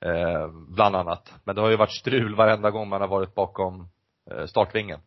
[0.00, 1.32] Um, bland annat.
[1.44, 3.88] Men det har ju varit strul varenda gång man har varit bakom
[4.46, 5.00] startvingen.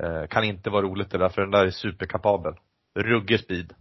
[0.00, 2.54] Ehm, kan inte vara roligt det där för den där är superkapabel.
[2.94, 3.74] Ruggig speed.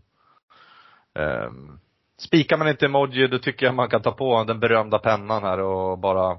[1.13, 1.79] Ehm,
[2.17, 5.59] spikar man inte emoji då tycker jag man kan ta på den berömda pennan här
[5.59, 6.37] och bara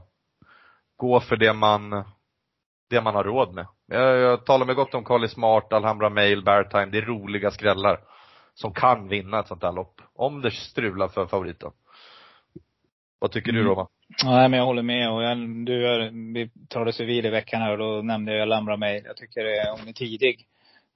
[0.96, 2.04] gå för det man
[2.90, 3.66] det man har råd med.
[3.86, 6.86] Jag, jag talar med gott om Carly Smart, Alhambra Mail, Beartime.
[6.86, 8.00] Det är roliga skrällar
[8.54, 10.00] som kan vinna ett sånt här lopp.
[10.14, 11.70] Om det strular för favoriten.
[13.18, 13.70] Vad tycker du Mm.
[13.70, 13.88] Roma?
[14.24, 15.10] Nej, men jag håller med.
[15.10, 18.76] Och jag, du, vi talades ju vid i veckan här och då nämnde jag Lamra
[18.76, 19.02] Mail.
[19.06, 20.46] Jag tycker det är, hon är tidig.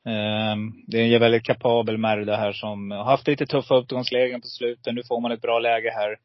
[0.07, 4.47] Ehm, det är en väldigt kapabel Merda här som har haft lite tuffa uppgångslägen på
[4.47, 4.95] slutet.
[4.95, 6.17] Nu får man ett bra läge här.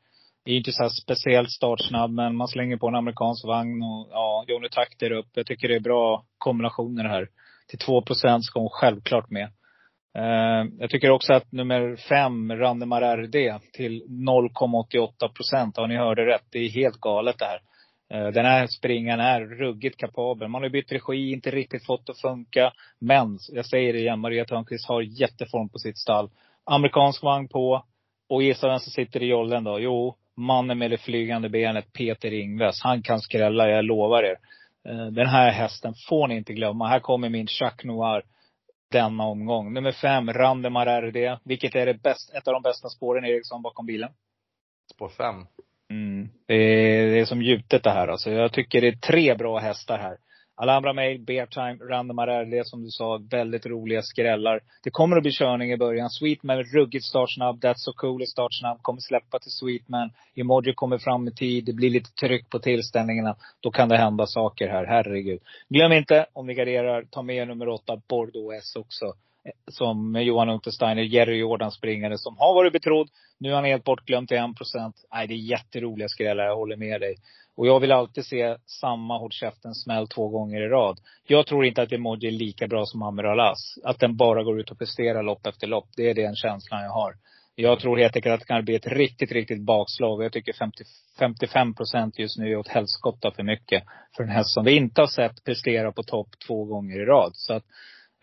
[0.45, 4.45] Är inte så här speciellt startsnabb, men man slänger på en amerikansk vagn och ja,
[4.47, 5.27] Johnny Takter upp.
[5.33, 7.27] Jag tycker det är bra kombinationer här.
[7.67, 9.49] Till 2% ska hon självklart med.
[10.17, 15.73] Eh, jag tycker också att nummer fem, Randemar RD, till 0,88 procent.
[15.77, 16.45] Ja, ni hörde rätt?
[16.49, 17.61] Det är helt galet det här.
[18.09, 20.47] Eh, den här springaren är ruggigt kapabel.
[20.47, 22.71] Man har bytt regi, inte riktigt fått det att funka.
[22.99, 26.29] Men, jag säger det igen, Maria Törnqvist har jätteform på sitt stall.
[26.63, 27.83] Amerikansk vagn på.
[28.29, 29.79] Och gissa vem som sitter i jollen då?
[29.79, 32.83] Jo, mannen med det flygande benet, Peter Ingves.
[32.83, 34.35] Han kan skrälla, jag lovar er.
[34.89, 36.87] Eh, den här hästen får ni inte glömma.
[36.87, 38.23] Här kommer min Jacques Noir
[38.91, 39.73] denna omgång.
[39.73, 41.39] Nummer fem, Randemar RD.
[41.43, 44.09] Vilket är det bäst, ett av de bästa spåren Eriksson bakom bilen.
[44.93, 45.45] Spår fem.
[45.89, 46.29] Mm.
[46.45, 48.31] Det, är, det är som gjutet det här alltså.
[48.31, 50.17] Jag tycker det är tre bra hästar här.
[50.59, 54.59] Alhambra Mail, Beartime, Random RD som du sa, väldigt roliga skrällar.
[54.83, 56.09] Det kommer att bli körning i början.
[56.09, 57.63] Sweetman, ruggigt startsnabb.
[57.63, 58.81] That's so cool är startsnabb.
[58.81, 60.09] Kommer släppa till Sweetman.
[60.35, 61.65] Emoji kommer fram i tid.
[61.65, 63.35] Det blir lite tryck på tillställningarna.
[63.59, 64.85] Då kan det hända saker här.
[64.85, 65.41] Herregud.
[65.69, 69.13] Glöm inte, om ni garderar, ta med nummer åtta, Bordeaux S också.
[69.67, 73.09] Som Johan Untersteiner, Jerry Jordan springare som har varit betrodd.
[73.39, 74.95] Nu är han helt bortglömd till en procent.
[75.13, 76.43] Nej, det är jätteroliga skrällar.
[76.43, 77.15] Jag håller med dig.
[77.55, 80.99] Och jag vill alltid se samma hårt käften smäll två gånger i rad.
[81.27, 83.77] Jag tror inte att Emoji är lika bra som Amiral As.
[83.83, 85.89] Att den bara går ut och presterar lopp efter lopp.
[85.95, 87.13] Det är den känslan jag har.
[87.59, 90.23] Jag tror helt enkelt att det kan bli ett riktigt, riktigt bakslag.
[90.23, 90.83] Jag tycker 50,
[91.19, 93.83] 55 procent just nu är åt helskotta för mycket.
[94.15, 97.31] För en häst som vi inte har sett prestera på topp två gånger i rad.
[97.33, 97.63] Så att,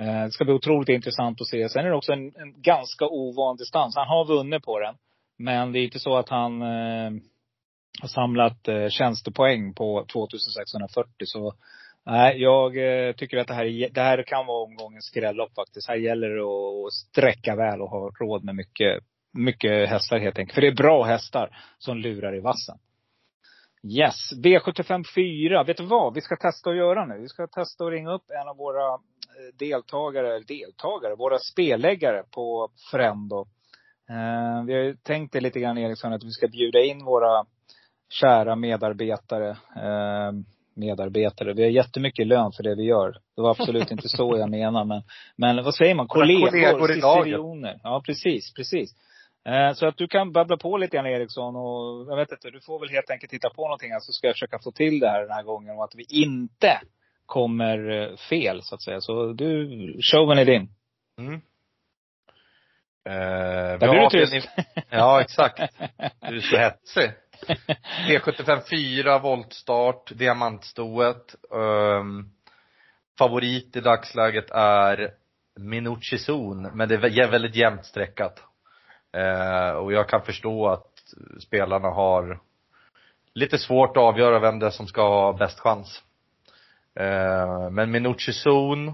[0.01, 1.69] Eh, det ska bli otroligt intressant att se.
[1.69, 3.97] Sen är det också en, en ganska ovan distans.
[3.97, 4.95] Han har vunnit på den.
[5.39, 7.11] Men det är inte så att han eh,
[8.01, 11.11] har samlat eh, tjänstepoäng på 2640.
[11.25, 11.55] Så
[12.07, 15.89] nej, jag eh, tycker att det här, det här kan vara omgångens skrällopp faktiskt.
[15.89, 20.55] Här gäller det att sträcka väl och ha råd med mycket, mycket hästar helt enkelt.
[20.55, 22.79] För det är bra hästar som lurar i vassen.
[23.87, 25.65] Yes, V75 4.
[25.65, 26.15] Vet du vad?
[26.15, 27.19] Vi ska testa att göra nu.
[27.21, 32.23] Vi ska testa att ringa upp en av våra eh, deltagare, eller deltagare, våra spelläggare
[32.31, 33.47] på Frendo.
[34.11, 37.45] Eh, vi har ju tänkt det lite grann Eriksson, att vi ska bjuda in våra
[38.21, 39.51] kära medarbetare.
[39.77, 40.33] Eh,
[40.77, 41.53] medarbetare.
[41.53, 43.13] Vi har jättemycket lön för det vi gör.
[43.37, 44.85] Det var absolut inte så jag menar.
[44.85, 45.03] Men,
[45.37, 46.09] men vad säger man?
[46.09, 47.25] Kollegor, kollegor laget.
[47.25, 47.81] cicerioner.
[47.83, 48.91] Ja, precis, precis.
[49.45, 52.61] Eh, Så att du kan babbla på lite grann Eriksson och jag vet inte, du
[52.61, 55.21] får väl helt enkelt titta på någonting så ska jag försöka få till det här
[55.21, 56.81] den här gången och att vi inte
[57.27, 59.01] kommer eh, fel så att säga.
[59.01, 59.69] Så du,
[60.03, 60.69] showen är din.
[61.19, 61.35] Mm.
[63.09, 64.49] Eh, Där blir har du tyst.
[64.91, 65.59] Ja, exakt.
[66.29, 67.11] Du är så hetsig.
[68.09, 71.35] V75 4, voltstart, diamantstoet.
[71.51, 72.31] Um,
[73.19, 75.11] favorit i dagsläget är
[75.57, 78.43] Minucci Zon, men det är väldigt jämnt streckat.
[79.15, 80.87] Eh, och jag kan förstå att
[81.41, 82.41] spelarna har
[83.35, 86.03] lite svårt att avgöra vem det är som ska ha bäst chans.
[86.95, 88.93] Eh, men Minucci Zon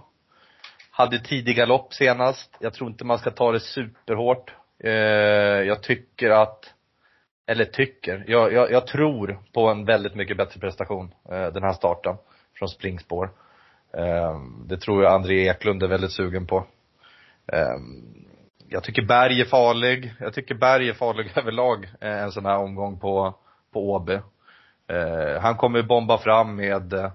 [0.90, 2.56] hade tidiga lopp senast.
[2.60, 4.54] Jag tror inte man ska ta det superhårt.
[4.78, 4.90] Eh,
[5.66, 6.74] jag tycker att
[7.46, 11.72] eller tycker, jag, jag, jag, tror på en väldigt mycket bättre prestation eh, den här
[11.72, 12.16] starten
[12.54, 13.30] från springspår.
[13.92, 16.66] Eh, det tror jag André Eklund är väldigt sugen på.
[17.52, 17.76] Eh,
[18.70, 20.14] Eh, jag tycker Berg är farlig.
[20.20, 23.34] Jag tycker Berg är farlig överlag eh, en sån här omgång på,
[23.72, 24.20] på Åby.
[24.88, 27.10] Eh, han kommer bomba fram med, eh,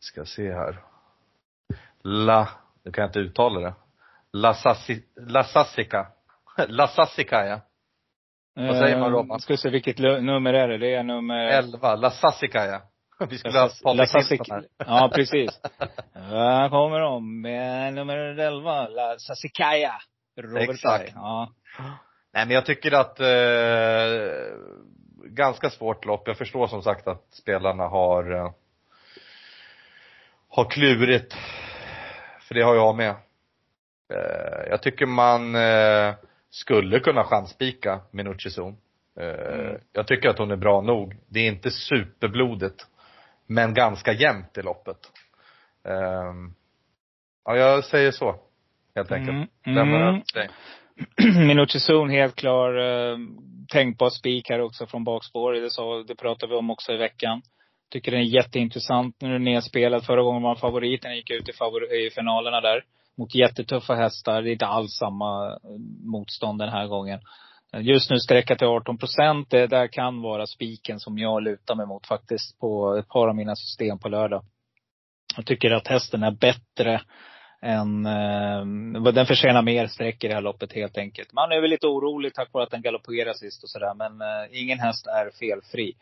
[0.00, 0.78] ska se här.
[2.02, 2.48] La,
[2.84, 3.74] nu kan jag inte uttala det.
[4.32, 6.06] La, Sassi, La Sassica.
[6.68, 7.60] La Sassica ja.
[8.56, 9.40] Vad säger man Robban?
[9.40, 10.78] Ska se, vilket nummer är det?
[10.78, 11.46] Det är nummer?
[11.46, 12.80] 11, La Sassica ja.
[13.30, 14.40] Vi skulle ha Patrik.
[14.78, 15.60] Ja, precis.
[16.14, 19.94] Här kommer de med nummer 11, La Sassicaia.
[20.36, 21.12] Robert Exakt.
[21.14, 21.52] Ja.
[22.32, 23.26] Nej men jag tycker att, eh,
[25.24, 26.28] ganska svårt lopp.
[26.28, 28.50] Jag förstår som sagt att spelarna har, eh,
[30.48, 31.34] har klurigt.
[32.40, 33.10] För det har jag med.
[34.12, 36.14] Eh, jag tycker man eh,
[36.50, 38.76] skulle kunna chanspika Minucci Zon.
[39.20, 39.80] Mm.
[39.92, 41.16] Jag tycker att hon är bra nog.
[41.28, 42.86] Det är inte superblodigt.
[43.46, 44.98] Men ganska jämnt i loppet.
[45.82, 46.54] Um,
[47.44, 48.36] ja, jag säger så.
[48.94, 49.50] Helt enkelt.
[49.66, 49.78] Mm.
[49.78, 50.22] Mm.
[51.46, 52.76] Minucci Zon helt klar.
[52.78, 53.18] Uh,
[53.68, 55.52] tänkbar spik här också från bakspår.
[55.52, 57.42] Det, sa, det pratade vi om också i veckan.
[57.90, 59.16] Tycker den är jätteintressant.
[59.20, 60.04] Nu är den nedspelad.
[60.04, 61.16] Förra gången var favoriten.
[61.16, 62.84] gick ut i, favor- i finalerna där
[63.16, 64.42] mot jättetuffa hästar.
[64.42, 65.58] Det är inte alls samma eh,
[66.04, 67.20] motstånd den här gången.
[67.80, 69.50] Just nu sträcka till 18 procent.
[69.50, 73.36] Det där kan vara spiken som jag lutar mig mot faktiskt på ett par av
[73.36, 74.44] mina system på lördag.
[75.36, 77.00] Jag tycker att hästen är bättre
[77.62, 81.32] än, eh, den förtjänar mer sträck i det här loppet helt enkelt.
[81.32, 83.94] Man är väl lite orolig tack vare att den galopperar sist och sådär.
[83.94, 85.92] Men eh, ingen häst är felfri.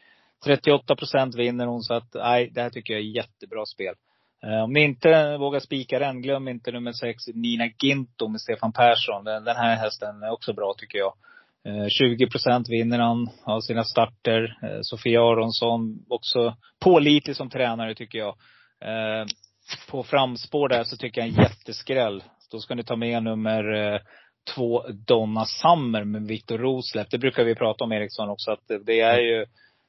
[0.44, 3.94] 38 procent vinner hon så att, nej, det här tycker jag är jättebra spel.
[4.42, 8.72] Eh, om ni inte vågar spika den, glöm inte nummer sex, Nina Ginto med Stefan
[8.72, 9.24] Persson.
[9.24, 11.12] Den, den här hästen är också bra tycker jag.
[11.64, 14.58] Eh, 20 procent vinner han av sina starter.
[14.62, 18.36] Eh, Sofia Aronsson också pålitlig som tränare tycker jag.
[18.84, 19.26] Eh,
[19.90, 22.22] på framspår där så tycker jag en jätteskräll.
[22.50, 24.00] Då ska ni ta med nummer
[24.54, 27.10] två, Donna Summer med Viktor Roslepp.
[27.10, 29.46] Det brukar vi prata om Eriksson också, att det är ju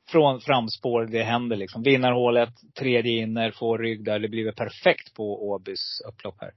[0.08, 1.84] från framspår det händer liksom.
[1.84, 4.20] Vinnarhålet, tredje inner, får rygg där.
[4.20, 6.52] Det blir väl perfekt på Åbys upplopp här.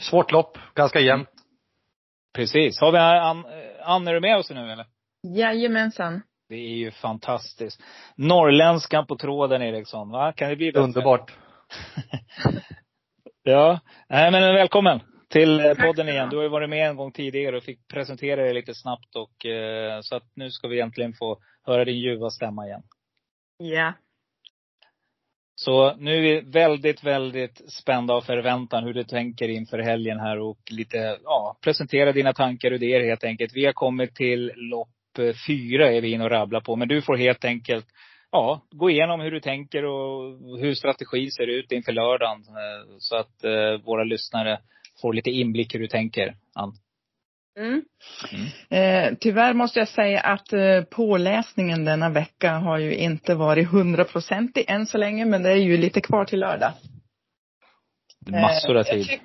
[0.00, 1.28] Svårt lopp, ganska jämnt.
[2.36, 2.80] Precis.
[2.80, 3.44] Har vi Ann,
[3.82, 4.86] Ann är du med oss nu eller?
[5.36, 6.22] Jajamensan.
[6.48, 7.82] Det är ju fantastiskt.
[8.16, 10.32] Norrländskan på tråden Eriksson, va?
[10.32, 10.84] Kan det bli bättre?
[10.84, 11.32] Underbart.
[13.42, 13.80] ja.
[14.08, 16.28] Nej men välkommen till eh, podden igen.
[16.30, 19.46] Du har ju varit med en gång tidigare och fick presentera dig lite snabbt och
[19.46, 22.82] eh, så att nu ska vi egentligen få höra din ljuva stämma igen.
[23.58, 23.92] Ja.
[25.58, 30.38] Så nu är vi väldigt, väldigt spända av förväntan hur du tänker inför helgen här
[30.38, 33.52] och lite, ja, presentera dina tankar och idéer helt enkelt.
[33.54, 36.76] Vi har kommit till lopp eh, fyra är vi inne och rabblar på.
[36.76, 37.86] Men du får helt enkelt,
[38.30, 42.38] ja, gå igenom hur du tänker och hur strategin ser ut inför lördagen.
[42.40, 44.58] Eh, så att eh, våra lyssnare
[45.02, 46.72] får lite inblick hur du tänker, Ann.
[47.58, 47.82] Mm.
[48.32, 49.08] Mm.
[49.10, 54.64] Eh, tyvärr måste jag säga att eh, påläsningen denna vecka har ju inte varit hundraprocentig
[54.68, 56.72] än så länge, men det är ju lite kvar till lördag.
[58.26, 59.20] Massor av tid.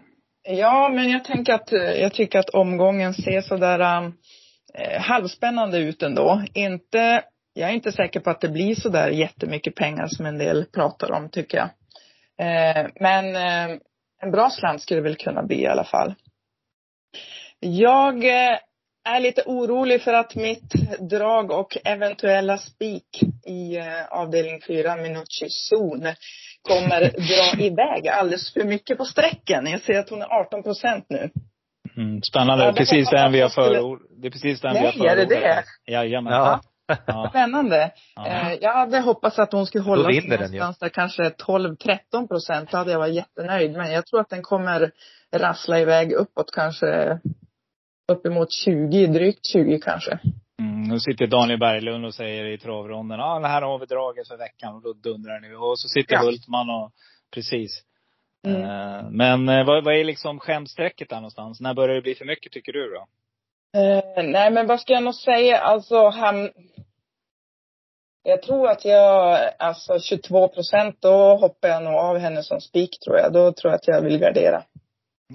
[0.48, 4.12] Eh, ja, men jag tänker att, eh, jag tycker att omgången ser sådär
[4.74, 6.44] eh, halvspännande ut ändå.
[6.54, 10.66] Inte, jag är inte säker på att det blir sådär jättemycket pengar som en del
[10.66, 11.70] pratar om, tycker jag.
[12.48, 13.78] Eh, men eh,
[14.22, 16.16] en bra slant skulle det väl kunna bli i alla fall.
[17.64, 18.58] Jag eh,
[19.10, 20.74] är lite orolig för att mitt
[21.10, 26.08] drag och eventuella spik i eh, avdelning 4, Minucci zon,
[26.62, 29.66] kommer dra iväg alldeles för mycket på sträcken.
[29.66, 31.30] Jag ser att hon är 18 procent nu.
[31.98, 32.66] Mm, spännande.
[32.66, 34.02] Ja, precis den vi har förordat.
[34.22, 35.30] Det är precis den Nej, vi har förordat.
[35.30, 35.92] Nej, är det det?
[35.92, 36.34] Jajamän.
[36.34, 36.62] Ja.
[37.08, 37.28] Ja.
[37.30, 37.92] Spännande.
[38.16, 38.28] Ja.
[38.28, 42.72] Eh, jag hade hoppats att hon skulle hålla sig någonstans där kanske 12-13 procent.
[42.72, 43.72] Då hade jag varit jättenöjd.
[43.72, 44.92] Men jag tror att den kommer
[45.36, 47.20] rassla iväg uppåt kanske
[48.08, 50.20] uppemot 20, drygt 20 kanske.
[50.60, 54.28] Mm, nu sitter Daniel Berglund och säger i travronden, ja ah, här har vi draget
[54.28, 55.56] för veckan och då dundrar ni.
[55.56, 56.22] Och så sitter ja.
[56.22, 56.92] Hultman och,
[57.34, 57.84] precis.
[58.48, 58.62] Mm.
[58.62, 61.62] Uh, men uh, vad, vad är liksom skämsträcket där någonstans?
[61.62, 63.08] När börjar det bli för mycket tycker du då?
[63.80, 65.58] Eh, nej, men vad ska jag nog säga?
[65.58, 66.52] Alltså, han...
[68.24, 73.00] Jag tror att jag, alltså 22 procent, då hoppar jag nog av henne som spik
[73.00, 73.34] tror jag.
[73.34, 74.64] Då tror jag att jag vill gardera.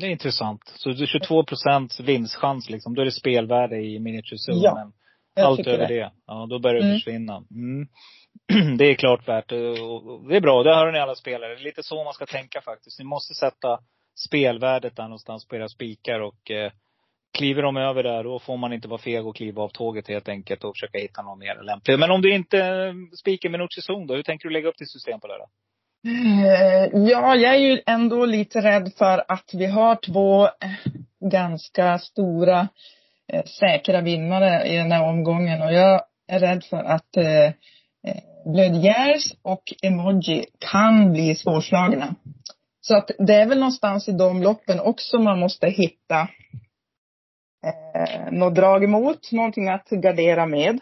[0.00, 0.60] Det är intressant.
[0.76, 2.94] Så det är 22 procents vinstchans liksom.
[2.94, 4.60] Då är det spelvärde i miniaturzon.
[4.62, 4.92] Ja,
[5.34, 5.94] Jag allt över det.
[5.94, 6.12] det.
[6.26, 6.96] ja då börjar det Mm.
[6.98, 7.36] försvinna.
[7.50, 7.88] Mm.
[8.78, 9.56] Det är klart värt det.
[9.56, 11.54] Är bra, det hör ni alla spelare.
[11.54, 12.98] Det är lite så man ska tänka faktiskt.
[12.98, 13.78] Ni måste sätta
[14.26, 16.72] spelvärdet där någonstans på era spikar och eh,
[17.38, 20.28] kliver de över där, då får man inte vara feg och kliva av tåget helt
[20.28, 21.98] enkelt och försöka hitta någon mer lämplig.
[21.98, 24.92] Men om du inte eh, spikar med Nucci-zon då, hur tänker du lägga upp ditt
[24.92, 25.46] system på det då?
[26.06, 30.48] Eh, ja, jag är ju ändå lite rädd för att vi har två
[31.30, 32.68] ganska stora
[33.32, 37.44] eh, säkra vinnare i den här omgången och jag är rädd för att eh,
[38.06, 42.14] eh, och Emoji kan bli svårslagna.
[42.80, 46.28] Så att det är väl någonstans i de loppen också man måste hitta
[47.66, 50.80] eh, något drag emot, någonting att gardera med.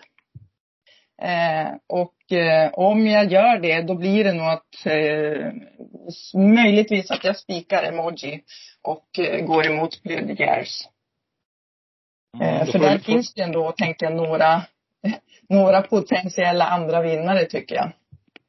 [1.22, 5.52] Eh, och eh, om jag gör det, då blir det nog att eh,
[6.34, 8.40] möjligtvis att jag spikar emoji
[8.82, 10.86] och eh, går emot Blödgärs.
[12.40, 14.62] Eh, Mm, då för där finns det ändå, tänkte jag, några,
[15.48, 17.92] några potentiella andra vinnare tycker jag.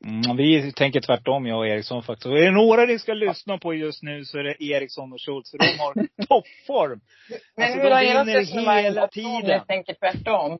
[0.05, 2.25] Mm, vi tänker tvärtom, jag och Eriksson faktiskt.
[2.25, 5.21] Och är det några ni ska lyssna på just nu så är det Eriksson och
[5.21, 5.51] Schultz.
[5.51, 5.93] De har
[6.27, 6.99] toppform.
[7.55, 10.59] Men Alltså, hur har ert resonemang hela gått jag tänker tvärtom?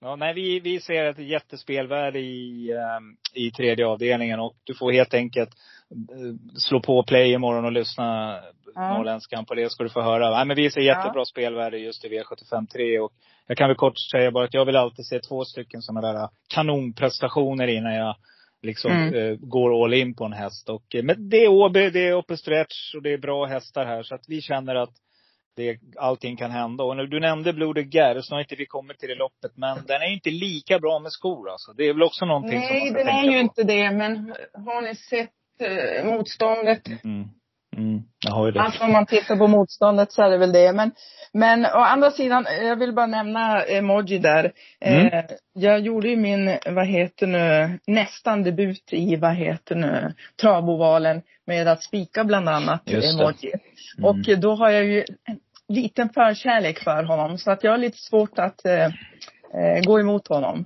[0.00, 4.92] Ja, nej, vi, vi ser ett jättespelvärde i, ehm, i tredje avdelningen och du får
[4.92, 5.50] helt enkelt
[5.90, 8.40] eh, slå på play imorgon och lyssna
[8.74, 8.96] Ja.
[8.96, 10.30] norrländskan på det ska du få höra.
[10.30, 13.12] Nej, men vi ser jättebra spelvärde just i V75 3 och
[13.46, 16.28] jag kan väl kort säga bara att jag vill alltid se två stycken sådana där
[16.54, 18.16] kanonprestationer innan jag
[18.62, 19.14] liksom Mm.
[19.14, 20.68] eh, går all in på en häst.
[20.68, 23.86] Och, eh, men det är Åby, det är uppe stretch och det är bra hästar
[23.86, 24.92] här så att vi känner att
[25.60, 26.84] det, allting kan hända.
[26.84, 29.52] Och du nämnde Blodig Gär, så har inte vi kommit till det loppet.
[29.54, 31.72] Men den är inte lika bra med skor alltså.
[31.72, 33.38] Det är väl också någonting som man Nej, ska den tänka är ju på.
[33.38, 34.34] inte det, men
[34.66, 36.86] har ni sett eh, motståndet?
[37.04, 37.28] Mm.
[37.76, 38.02] Mm.
[38.24, 38.60] Jag har ju det.
[38.60, 40.72] Alltså om man tittar på motståndet så är det väl det.
[40.72, 40.90] Men,
[41.32, 44.52] men å andra sidan, jag vill bara nämna emoji där.
[44.80, 45.06] Mm.
[45.06, 51.22] Eh, jag gjorde ju min, vad heter nu, nästan debut i, vad heter nu, travovalen
[51.46, 53.52] med att spika bland annat emoji.
[53.98, 54.10] Mm.
[54.10, 55.04] Och då har jag ju
[55.70, 57.38] liten förkärlek för honom.
[57.38, 60.64] Så att jag har lite svårt att eh, eh, gå emot honom.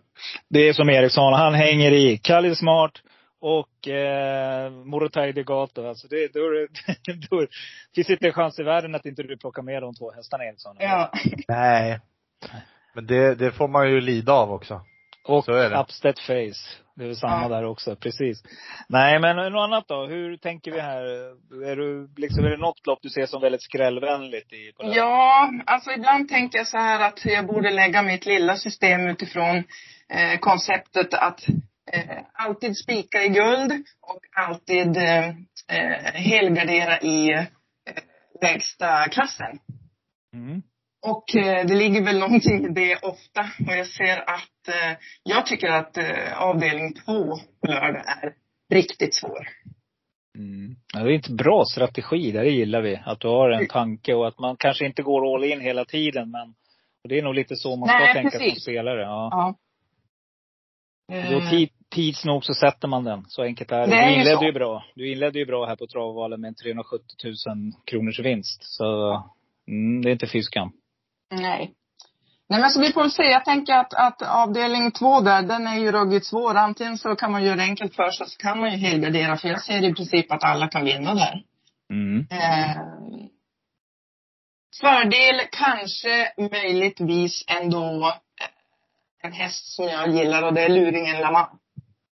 [0.48, 2.16] Det är som Eriksson, han hänger i.
[2.18, 2.92] Kalle Smart
[3.40, 5.88] och eh, Morotai Degato.
[5.88, 7.46] Alltså det, då, är det- då
[7.94, 10.76] finns inte en chans i världen att inte du plockar med de två hästarna Eriksson.
[10.78, 11.12] Ja.
[11.48, 12.00] Nej.
[12.94, 14.80] Men det, det får man ju lida av också.
[15.28, 15.76] Och Så är det.
[15.80, 16.83] upstead face.
[16.96, 17.48] Det är väl samma Ja.
[17.48, 18.42] där också, precis.
[18.88, 20.06] Nej men något annat då?
[20.06, 21.02] Hur tänker vi här?
[21.70, 24.72] Är, du, liksom, är det något lopp du ser som väldigt skrällvänligt i?
[24.72, 24.94] På det?
[24.96, 29.56] Ja, alltså ibland tänker jag så här att jag borde lägga mitt lilla system utifrån
[30.08, 31.48] eh, konceptet att
[31.92, 35.28] eh, alltid spika i guld och alltid eh,
[35.68, 37.44] eh, helgardera i eh,
[38.42, 39.58] lägsta klassen.
[40.34, 40.62] Mm.
[41.04, 43.40] Och eh, det ligger väl någonting i det ofta.
[43.40, 48.34] Och jag ser att, eh, jag tycker att eh, avdelning två på lördag är
[48.74, 49.48] riktigt svår.
[50.38, 50.76] Mm.
[50.92, 53.00] Det är inte bra strategi, det gillar vi.
[53.04, 56.30] Att du har en tanke och att man kanske inte går all in hela tiden
[56.30, 56.54] men
[57.08, 58.62] det är nog lite så man ska Nej, tänka som precis.
[58.62, 59.00] spelare.
[59.00, 59.28] Ja.
[59.30, 59.54] Ja.
[61.30, 63.24] Då tid, tids nog så sätter man den.
[63.28, 63.86] Så enkelt är det.
[63.86, 64.84] Det är Du inledde ju bra.
[64.94, 67.34] Du inledde ju bra här på travvalen med en 370 000
[67.84, 68.58] kronors vinst.
[68.62, 69.12] Så
[69.68, 70.72] mm, det är inte fy skam.
[71.36, 71.74] Nej.
[72.48, 73.22] Nej men så vi får se.
[73.22, 76.54] Jag tänker att, att avdelning två där, den är ju ruggigt svår.
[76.54, 79.36] Antingen så kan man göra det enkelt för sig, så kan man ju helgardera.
[79.36, 81.42] För jag ser i princip att alla kan vinna där.
[81.90, 82.26] Mm.
[82.30, 82.76] Eh,
[84.80, 88.06] fördel kanske möjligtvis ändå
[88.40, 91.50] eh, en häst som jag gillar och det är luringen Lama.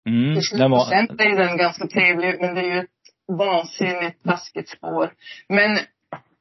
[0.09, 0.35] Mm.
[0.35, 2.91] Den 7 var, procent är den ganska trevlig, men det är ju ett
[3.29, 5.13] vansinnigt taskigt spår.
[5.49, 5.79] Men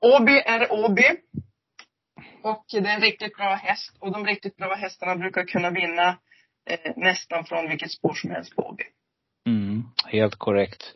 [0.02, 1.10] Åby är Åby.
[2.44, 3.98] Och det är en riktigt bra häst.
[4.00, 6.08] Och de riktigt bra hästarna brukar kunna vinna
[6.70, 8.84] eh, nästan från vilket spår som helst på Åby.
[9.48, 10.94] mm, helt korrekt.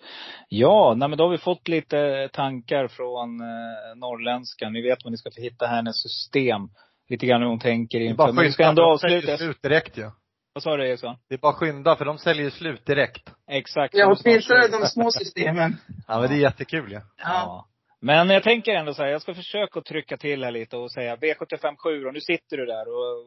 [0.49, 4.73] Ja, nej, men då har vi fått lite tankar från eh, norrländskan.
[4.73, 6.61] Ni vet vad ni ska få hitta hennes system.
[7.09, 8.17] Lite grann hur hon tänker inför.
[8.17, 9.37] bara Men vi ska skynda, ändå avsluta.
[9.37, 10.11] slut direkt ju.
[10.53, 11.15] Vad sa du Eriksson?
[11.29, 13.29] Det är bara skynda för de säljer slut direkt.
[13.51, 13.93] Exakt.
[13.93, 15.77] Ja, åtminstone de små systemen.
[16.07, 17.01] Ja men det är jättekul ju.
[17.17, 17.67] Ja.
[18.01, 21.15] Men jag tänker ändå så här, jag ska försöka trycka till här lite och säga
[21.15, 23.25] V75 7 och nu sitter du där och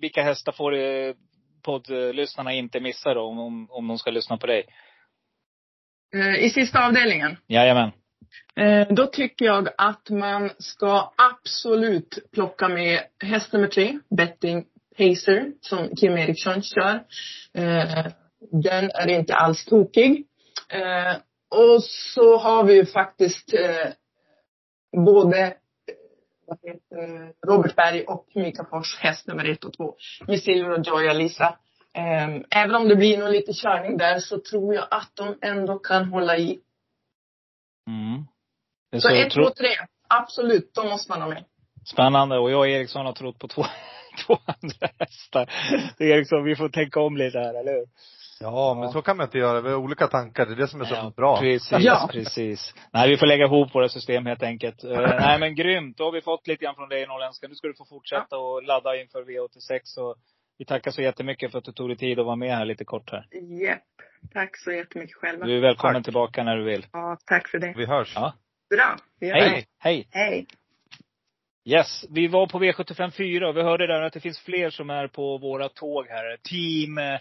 [0.00, 1.14] vilka hästar får eh,
[1.62, 4.66] poddlyssnarna inte missa då om, om, om de ska lyssna på dig?
[6.14, 7.36] Eh, I sista avdelningen.
[7.46, 7.90] Jajamän.
[8.56, 14.64] Eh, då tycker jag att man ska absolut plocka med häst nummer tre, Betting
[14.98, 17.04] Pacer, som Kim Eriksson kör.
[18.62, 20.26] Den är inte alls tokig.
[21.50, 23.54] Och så har vi ju faktiskt
[24.92, 25.54] både
[27.46, 29.94] Robert Berg och Mika Fors, häst nummer ett och två,
[30.26, 31.58] med Silver och Joya Lisa.
[31.94, 35.78] Eh, även om det blir nog lite körning där så tror jag att de ändå
[35.78, 36.60] kan hålla i.
[37.86, 38.24] Mm.
[38.92, 39.68] Så så ett, två, tre.
[40.08, 41.44] Absolut, de måste man ha med.
[41.84, 42.38] Spännande.
[42.38, 43.64] Och jag och Eriksson har trott på två,
[44.26, 45.50] två andra hästar.
[45.96, 47.86] Så Eriksson, vi får tänka om lite här, eller hur?
[48.42, 48.92] Ja, men Ja.
[48.92, 49.60] så kan man inte göra.
[49.60, 50.46] Vi har olika tankar.
[50.46, 51.40] Det är det som är så Ja, bra.
[51.40, 52.08] Precis, Ja.
[52.12, 52.74] precis.
[52.92, 54.84] Nej, vi får lägga ihop våra system helt enkelt.
[54.84, 55.96] Uh, nej men grymt.
[55.98, 57.48] Då har vi fått lite grann från dig norrländska.
[57.48, 59.98] Nu ska du få fortsätta och ladda inför V86.
[60.00, 60.16] Och
[60.58, 62.84] vi tackar så jättemycket för att du tog dig tid att vara med här lite
[62.84, 63.26] kort här.
[63.62, 63.82] Japp.
[64.32, 65.46] Tack så jättemycket själva.
[65.46, 66.04] Du är välkommen Tack.
[66.04, 66.86] tillbaka när du vill.
[66.92, 67.74] Ja, tack för det.
[67.76, 68.12] Vi hörs.
[68.14, 68.32] Ja.
[68.70, 68.96] Bra.
[69.20, 69.66] Vi Hej!
[69.78, 70.08] Hej!
[70.10, 70.46] Hej.
[71.64, 74.90] Yes, vi var på V75 4 och vi hörde där att det finns fler som
[74.90, 76.36] är på våra tåg här.
[76.36, 77.20] Team, eh,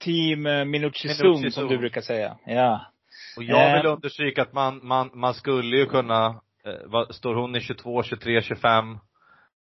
[0.00, 2.36] team eh, Minucci Zoom Minucci som du brukar säga.
[2.46, 2.86] Ja.
[3.36, 3.92] Och jag vill Eh.
[3.92, 6.26] understryka att man, man, man skulle ju kunna,
[6.64, 8.98] eh, vad, står hon i 22, 23, 25?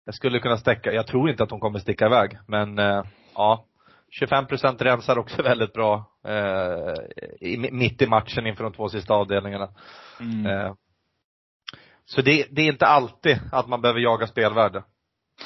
[0.05, 3.03] Jag skulle kunna stäcka, jag tror inte att hon kommer sticka iväg, men eh,
[3.35, 3.65] ja.
[4.11, 6.95] 25 procent rensar också väldigt bra eh,
[7.41, 9.69] i, mitt i matchen inför de två sista avdelningarna.
[10.21, 10.47] Mm.
[10.47, 10.75] Eh,
[12.05, 14.79] så det, det är inte alltid att man behöver jaga spelvärde.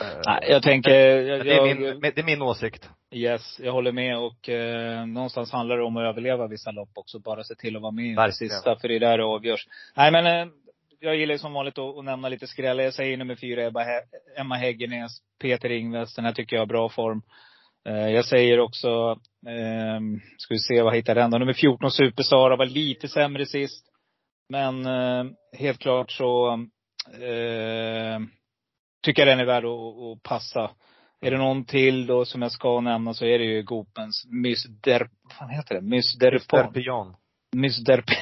[0.01, 0.91] Eh, Nej, jag tänker,
[1.21, 2.91] jag, det, är min, det är min åsikt.
[3.13, 7.19] Yes, jag håller med och eh, någonstans handlar det om att överleva vissa lopp också.
[7.19, 9.67] Bara se till att vara med i det sista, för det är där det avgörs.
[9.97, 10.49] Nej men, eh,
[11.01, 12.85] jag gillar som vanligt att, att nämna lite skrällar.
[12.85, 14.05] Jag säger nummer fyra, Ebba He-
[14.41, 16.15] Emma Häggenäs, Peter Ingves.
[16.15, 17.23] Den här tycker jag har bra form.
[17.89, 18.89] Eh, jag säger också,
[19.47, 20.01] eh,
[20.39, 21.39] ska vi se vad hittar den då?
[21.39, 23.87] Nummer 14, Super-Sara, var lite sämre sist.
[24.49, 25.25] Men eh,
[25.59, 26.53] helt klart så
[27.15, 28.21] eh,
[29.03, 29.71] tycker jag den är värd att,
[30.17, 30.71] att passa.
[31.21, 34.65] Är det någon till då som jag ska nämna så är det ju Gopens Miss
[34.65, 35.09] Der...
[35.23, 35.81] Vad fan heter det?
[35.81, 36.73] Miss Derpon.
[36.73, 37.15] Derpion.
[37.57, 38.05] Miss Derp...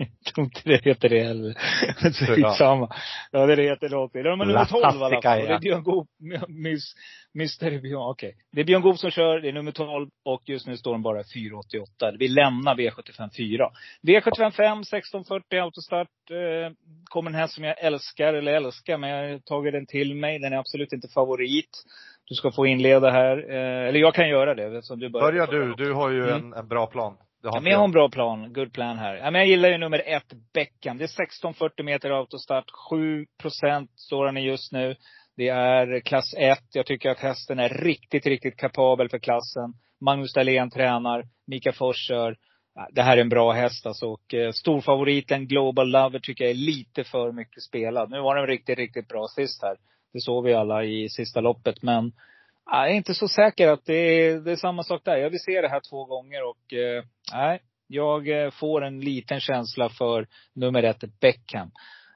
[0.00, 1.54] Jag tror inte det heter det heller.
[2.34, 2.94] Skitsamma.
[3.30, 3.88] Ja, det heter.
[4.12, 5.38] Det är nummer La 12 i alla fall.
[5.38, 6.08] Det är Björn Goop,
[6.48, 6.94] Miss,
[7.34, 8.36] Mr Björn, okej.
[8.52, 11.02] Det är Björn Goop som kör, det är nummer 12 och just nu står den
[11.02, 12.16] bara 4,88.
[12.18, 13.70] Vi lämnar V75 4.
[14.02, 16.08] V75 5, 1640 autostart.
[16.30, 16.72] Eh,
[17.04, 20.38] kommer den här som jag älskar, eller älskar, men jag har tagit den till mig.
[20.38, 21.84] Den är absolut inte favorit.
[22.30, 23.36] Du ska få inleda här.
[23.50, 25.26] Eh, eller jag kan göra det eftersom du börjar.
[25.32, 26.34] Börja du, du har ju Mm.
[26.34, 27.16] en, en bra plan.
[27.42, 28.52] Ja, men jag har en bra plan.
[28.52, 29.14] Good plan här.
[29.16, 30.98] Ja, men jag gillar ju nummer ett, Beckham.
[30.98, 32.64] Det är 1640 meter autostart.
[32.90, 34.96] 7 procent står han i just nu.
[35.36, 36.58] Det är klass 1.
[36.72, 39.72] Jag tycker att hästen är riktigt, riktigt kapabel för klassen.
[40.00, 41.24] Magnus Dahlén tränar.
[41.46, 42.36] Mika Fors kör.
[42.90, 44.06] Det här är en bra häst alltså.
[44.06, 48.10] Och eh, storfavoriten Global Lover tycker jag är lite för mycket spelad.
[48.10, 49.76] Nu var den riktigt, riktigt bra sist här.
[50.12, 51.82] Det såg vi alla i sista loppet.
[51.82, 52.12] Men äh,
[52.78, 55.16] jag är inte så säker att det är, det är samma sak där.
[55.16, 57.04] Jag vill se det här två gånger och eh,
[57.34, 61.70] nej, jag eh, får en liten känsla för nummer ett, Beckham.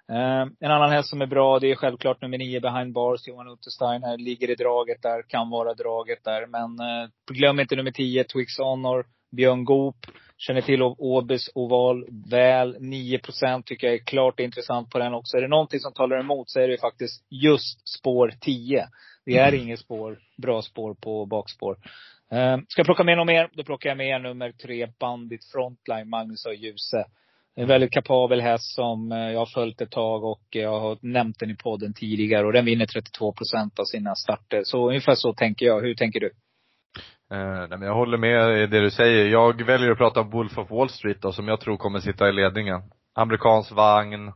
[0.08, 3.48] Eh, en annan häst som är bra, det är självklart nummer nio, Behind Bars, Johan
[3.48, 4.18] Untersteiner.
[4.18, 6.46] Ligger i draget där, kan vara draget där.
[6.46, 9.96] Men eh, glöm inte nummer tio, Twix Honor, Björn Goop.
[10.46, 12.76] Känner till Åbys oval väl.
[12.80, 15.36] 9 procent tycker jag är klart intressant på den också.
[15.36, 18.86] Är det någonting som talar emot så är det faktiskt just spår 10.
[19.26, 21.76] Det är inget spår, bra spår på bakspår.
[22.32, 26.08] Eh, ska jag plocka med något mer, då plockar jag med nummer tre, Bandit Frontline,
[26.08, 27.04] Magnus och Djuse.
[27.56, 31.38] En väldigt kapabel häst som eh, jag har följt ett tag och jag har nämnt
[31.38, 32.46] den i podden tidigare.
[32.46, 34.62] Och den vinner 32 procent av sina starter.
[34.64, 35.80] Så ungefär så tänker jag.
[35.80, 36.30] Hur tänker du?
[37.34, 39.26] Eh, nej, men jag håller med i det du säger.
[39.28, 42.28] Jag väljer att prata om Wolf of Wall Street då, som jag tror kommer sitta
[42.28, 42.82] i ledningen.
[43.14, 44.28] Amerikansk vagn.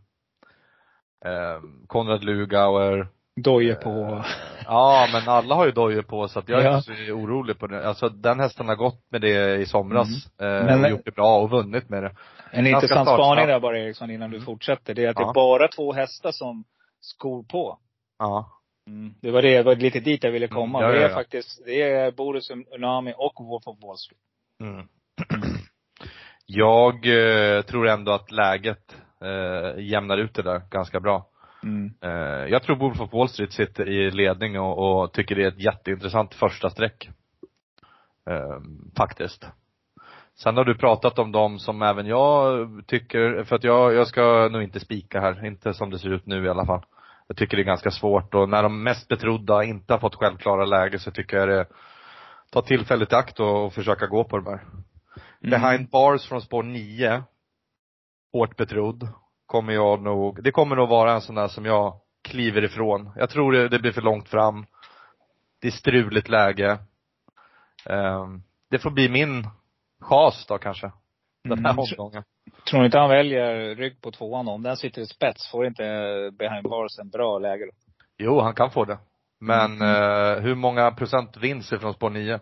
[1.24, 3.08] Eh, Konrad Lugauer.
[3.44, 4.24] Doje på.
[4.66, 6.76] Ja, men alla har ju dojor på så att jag är Ja.
[6.76, 7.88] inte så orolig på det.
[7.88, 10.08] Alltså den hästen har gått med det i somras.
[10.40, 12.08] Eh, Men- och gjort det bra och vunnit med det.
[12.50, 14.94] En Ganska intressant spaning där bara Eriksson innan du fortsätter.
[14.94, 15.30] Det är att det Ja.
[15.30, 16.64] är bara två hästar som
[17.00, 17.78] skor på.
[18.18, 18.48] Ja.
[18.88, 19.14] Mm.
[19.20, 20.78] Det var det, det var lite dit jag ville komma.
[20.78, 21.14] Mm, ja, det är ja, ja.
[21.14, 24.20] faktiskt, det är Boris Unami och Wolf of Wall Street.
[24.60, 24.88] Mm.
[26.46, 31.26] Jag eh, tror ändå att läget eh, jämnar ut det där ganska bra.
[31.62, 31.94] Mm.
[32.00, 35.48] Eh, jag tror Wolf of Wall Street sitter i ledning och, och tycker det är
[35.48, 37.10] ett jätteintressant första streck.
[38.30, 38.60] Eh,
[38.96, 39.46] faktiskt.
[40.34, 44.48] Sen har du pratat om dem som även jag tycker, för att jag, jag ska
[44.52, 46.82] nog inte spika här, inte som det ser ut nu i alla fall.
[47.28, 50.64] Jag tycker det är ganska svårt och när de mest betrodda inte har fått självklara
[50.64, 51.66] läge så tycker jag det,
[52.50, 54.60] ta tillfället i akt och, och försöka gå på de här.
[54.62, 55.50] Mm.
[55.50, 57.22] Behind bars från spår 9
[58.32, 59.08] hårt betrodd,
[59.46, 63.10] kommer jag nog, det kommer nog vara en sån där som jag kliver ifrån.
[63.16, 64.66] Jag tror det, det blir för långt fram.
[65.60, 66.78] Det är struligt läge.
[67.86, 69.46] Ehm, det får bli min
[70.00, 70.92] chas då kanske.
[71.44, 71.78] Den här Mm.
[71.78, 72.24] omgången.
[72.70, 74.48] Tror ni inte han väljer rygg på tvåan?
[74.48, 75.82] Om den sitter i spets, får inte
[76.38, 77.72] behind bars en bra läge då?
[78.18, 78.98] Jo, han kan få det.
[79.40, 80.36] Men Mm.
[80.36, 82.40] eh, hur många procent vinst ifrån spår 9?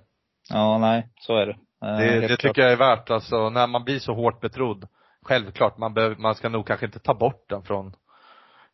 [0.50, 1.56] Ja, nej, så är det.
[1.86, 4.88] Eh, Det, det tycker jag är värt, alltså när man blir så hårt betrodd.
[5.22, 7.92] Självklart, man, behöver, man ska nog kanske inte ta bort den från,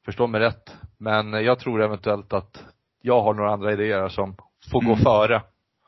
[0.05, 0.77] förstå mig rätt.
[0.99, 2.65] Men jag tror eventuellt att
[3.01, 4.37] jag har några andra idéer som
[4.73, 5.05] får gå Mm.
[5.05, 5.43] före.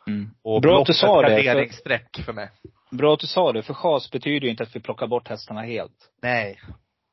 [0.06, 0.30] Mm.
[0.44, 1.28] Och Bra att du sa det.
[1.36, 2.50] För, garderingsstreck för mig.
[2.96, 5.62] Bra att du sa det, för chas betyder ju inte att vi plockar bort hästarna
[5.62, 6.10] helt.
[6.22, 6.60] Nej.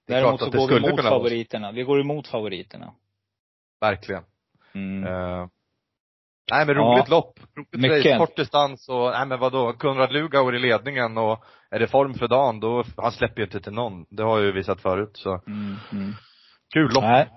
[0.07, 1.71] Det är Däremot klart så att det går vi emot favoriterna.
[1.71, 2.93] Vi går emot favoriterna.
[3.81, 4.23] Verkligen.
[4.73, 5.03] Mm.
[5.03, 5.47] Eh,
[6.51, 7.15] nej men roligt Ja.
[7.15, 7.39] lopp.
[7.57, 8.05] Roligt Mycket.
[8.05, 12.13] race, kort distans och, nej men vadå, Konrad Lugauer i ledningen och är det form
[12.13, 14.05] för dagen då, han släpper ju inte till någon.
[14.09, 15.41] Det har jag ju visat förut så.
[15.47, 15.75] Mm.
[15.91, 16.13] Mm.
[16.73, 17.03] Kul lopp.
[17.03, 17.27] Nej.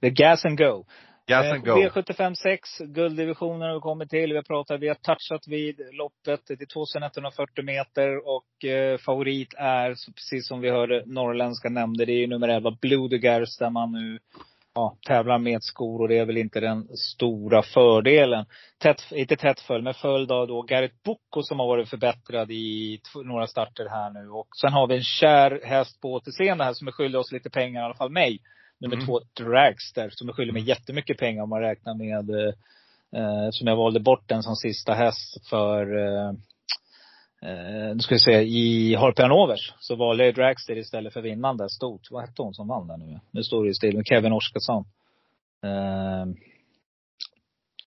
[0.00, 0.84] Är gas and go.
[1.26, 1.72] Gas Eh, and go.
[1.72, 4.30] V75 6, gulddivisionen har vi kommit till.
[4.30, 6.40] Vi har pratat, vi har touchat vid loppet.
[6.46, 12.12] Det är 2140 meter och eh, favorit är, precis som vi hörde norrländska nämnde, det
[12.12, 14.18] är ju nummer 11 Blue de Gers där man nu
[14.74, 18.44] ja, tävlar med skor och det är väl inte den stora fördelen.
[18.78, 23.00] Tätt, inte tätt följd, men följd av då Garrett Bocco som har varit förbättrad i
[23.24, 24.30] några starter här nu.
[24.30, 27.50] Och sen har vi en kär häst på återseende här som är skyldig oss lite
[27.50, 28.38] pengar, i alla fall mig.
[28.82, 29.06] Nummer Mm.
[29.06, 32.52] två, Dragster, som är skyldig mig jättemycket pengar om man räknar med, eh,
[33.22, 36.28] eh, som jag valde bort den som sista häst för, eh,
[37.42, 39.72] eh, nu ska vi se, i Harpe Hanovers.
[39.80, 42.10] Så valde jag Dragster istället för vinnande stort.
[42.10, 43.20] Vad hette hon som vann där nu?
[43.30, 44.84] Nu står det ju still med Kevin Oskarsson.
[45.64, 46.26] Eh,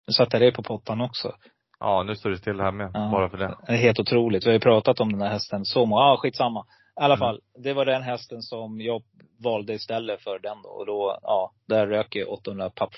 [0.08, 1.36] nu satte jag det på pottan också.
[1.80, 3.10] Ja, nu står det still här med, Ja.
[3.12, 3.58] bara för det.
[3.68, 4.44] Det är helt otroligt.
[4.46, 6.66] Vi har ju pratat om den här hästen så många, ja skitsamma.
[7.00, 7.20] I alla Mm.
[7.20, 9.04] fall, det var den hästen som jag
[9.44, 10.70] valde istället för den då.
[10.70, 12.90] Och då, ja, där rök ju 800 papp.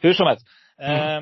[0.00, 0.46] Hur som helst.
[0.82, 1.20] Eh,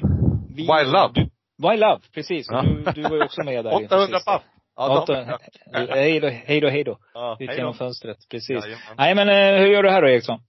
[0.56, 1.12] vi, Wild Love.
[1.14, 1.20] Du,
[1.68, 2.46] Wild Love, precis.
[2.50, 2.62] Ja.
[2.62, 3.70] Du, du var ju också med där.
[3.82, 4.30] inför 800 sista.
[4.32, 4.42] papp!
[4.76, 5.38] Ja, de- 800
[5.72, 6.98] Hej då, hej då, hej då.
[7.14, 8.50] Ja, Ut genom fönstret, precis.
[8.64, 8.78] Jajamän.
[8.96, 10.40] Nej men eh, hur gör du här då Eriksson?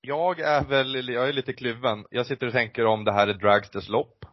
[0.00, 2.04] Jag är väl, jag är lite kluven.
[2.10, 4.24] Jag sitter och tänker om det här är Dragsters lopp.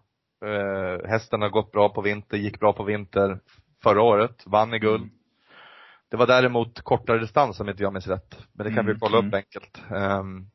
[0.46, 3.40] Uh, hästen har gått bra på vinter, gick bra på vinter
[3.84, 5.02] förra året, vann i guld.
[5.04, 5.10] Mm.
[6.12, 8.38] Det var däremot kortare distans om inte jag minns rätt.
[8.54, 9.34] Men det kan Mm, vi kolla upp mm.
[9.34, 9.82] enkelt.
[9.96, 10.48] Ehm,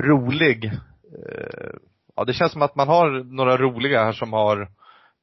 [0.00, 0.64] rolig.
[0.64, 1.70] eh,
[2.16, 4.68] ja det känns som att man har några roliga här som har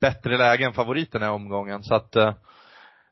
[0.01, 1.84] bättre läge än favoriten i omgången.
[1.84, 2.34] Så att, eh,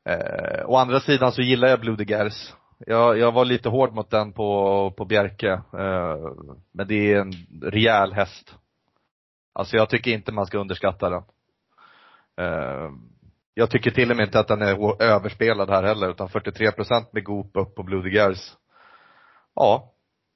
[0.04, 2.54] eh, å andra sidan så gillar jag Blue Gers.
[2.78, 5.52] Jag, jag var lite hård mot den på, på Bjerke.
[5.52, 6.16] Eh,
[6.72, 7.32] men det är en
[7.62, 8.54] rejäl häst.
[9.52, 11.22] Alltså jag tycker inte man ska underskatta den.
[13.54, 17.12] Jag tycker till och med inte att den är överspelad här heller, utan 43 procent
[17.12, 18.34] med Goop upp på Blue de
[19.54, 19.90] Ja.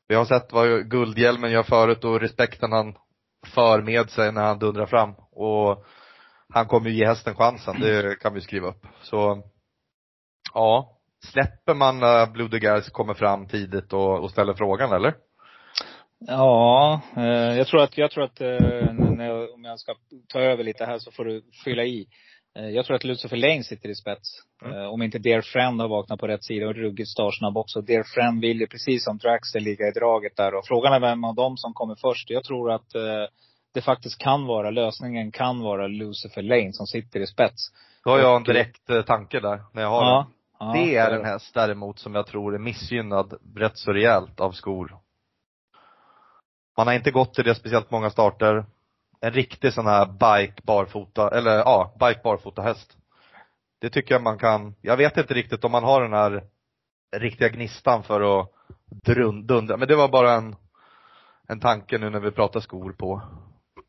[0.09, 2.95] Vi har sett vad Guldhjälmen gör förut och respekten han
[3.47, 5.14] för med sig när han dundrar fram.
[5.33, 5.85] Och
[6.55, 8.87] han kommer ju ge hästen chansen, det kan vi skriva upp.
[9.03, 9.43] Så,
[10.55, 10.95] ja.
[11.25, 15.14] Släpper man eh, när Blue de Gers kommer fram tidigt och, och ställer frågan eller?
[16.19, 19.95] Ja, eh, jag tror att, jag tror att, eh, när jag, om jag ska
[20.29, 22.09] ta över lite här så får du fylla i.
[22.59, 24.43] Eh, jag tror att Lucifer Lane sitter i spets.
[24.65, 24.79] Mm.
[24.79, 27.81] Eh, om inte Dear Friend har vaknat på rätt sida och ruggigt startsnabb också.
[27.81, 31.25] Dear Friend vill ju precis som Draxter ligga i draget där och frågan är vem
[31.25, 32.31] av dem som kommer först.
[32.31, 33.25] Jag tror att eh,
[33.75, 37.73] det faktiskt kan vara, lösningen kan vara Lucifer Lane som sitter i spets.
[38.05, 40.11] Då har jag en direkt tanke där, när jag har den.
[40.11, 40.27] Ja.
[40.59, 44.41] ja Det är så en häst däremot som jag tror är missgynnad rätt så rejält
[44.41, 44.97] av skor.
[46.77, 48.65] Man har inte gått till det speciellt många starter.
[49.21, 52.97] En riktig sån här bike barfota, eller ja, bike barfota häst.
[53.81, 56.43] Det tycker jag man kan, jag vet inte riktigt om man har den här
[57.16, 58.51] riktiga gnistan för att
[59.07, 60.57] drun- dundra, men det var bara en,
[61.49, 63.23] en tanke nu när vi pratar skor på.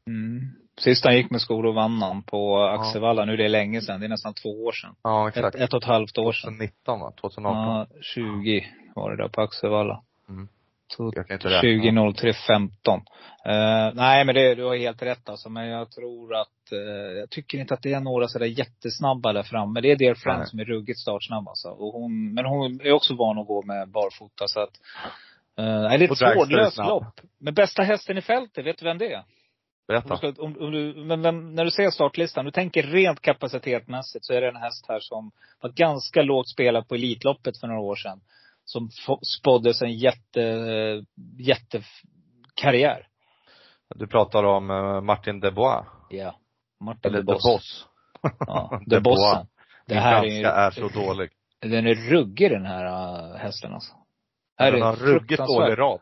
[0.07, 0.41] Mm.
[0.79, 3.25] Sist han gick med skor och vann han på Axevalla.
[3.25, 3.99] Nu är det länge sedan.
[3.99, 4.95] Det är nästan två år sedan.
[5.03, 5.55] Ja, Ett, exakt.
[5.55, 6.53] ett och ett halvt år sedan.
[6.53, 7.11] 2019 va?
[7.21, 7.61] 2018?
[7.63, 8.65] Ja, 20
[8.95, 10.01] var det där på Axevalla.
[10.29, 10.47] Mm.
[10.97, 11.61] Så Jag kan inte räkna.
[11.61, 13.01] 20 03 15.
[13.45, 15.49] Eh, nej men det, du har helt rätt alltså.
[15.49, 19.43] Men jag tror att, eh, jag tycker inte att det är några sådär jättesnabba där
[19.43, 19.81] framme.
[19.81, 20.47] Det är Dear Friend Nej.
[20.47, 21.67] som är ruggigt startsnabb alltså.
[21.67, 24.79] Och hon, men hon är också van att gå med barfota så att,
[25.59, 27.21] eh, nej, det är ett svårlöst lopp.
[27.39, 29.17] Men bästa hästen i fältet, vet du vem det är?
[29.17, 29.23] Om
[29.87, 30.09] Berätta.
[30.09, 34.25] du ska, om, om du, men vem, när du ser startlistan, du tänker rent kapacitetmässigt
[34.25, 35.31] så är det en häst här som
[35.61, 38.21] var ganska lågt spelad på Elitloppet för några år sedan.
[38.71, 38.89] Som
[39.39, 40.41] spåddes en jätte,
[41.39, 43.07] jättekarriär.
[43.95, 45.85] Du pratar om eh, Martin Debois.
[46.09, 46.35] Ja.
[46.79, 47.43] Martin Eller de The Boss.
[47.43, 47.87] Boss.
[48.39, 49.47] Ja, The The Bossen.
[49.87, 51.29] Det här är ju, är så dålig.
[51.61, 53.93] Den är ruggig den här uh, hästen alltså.
[54.57, 56.01] Här Den har ruggigt dålig rad.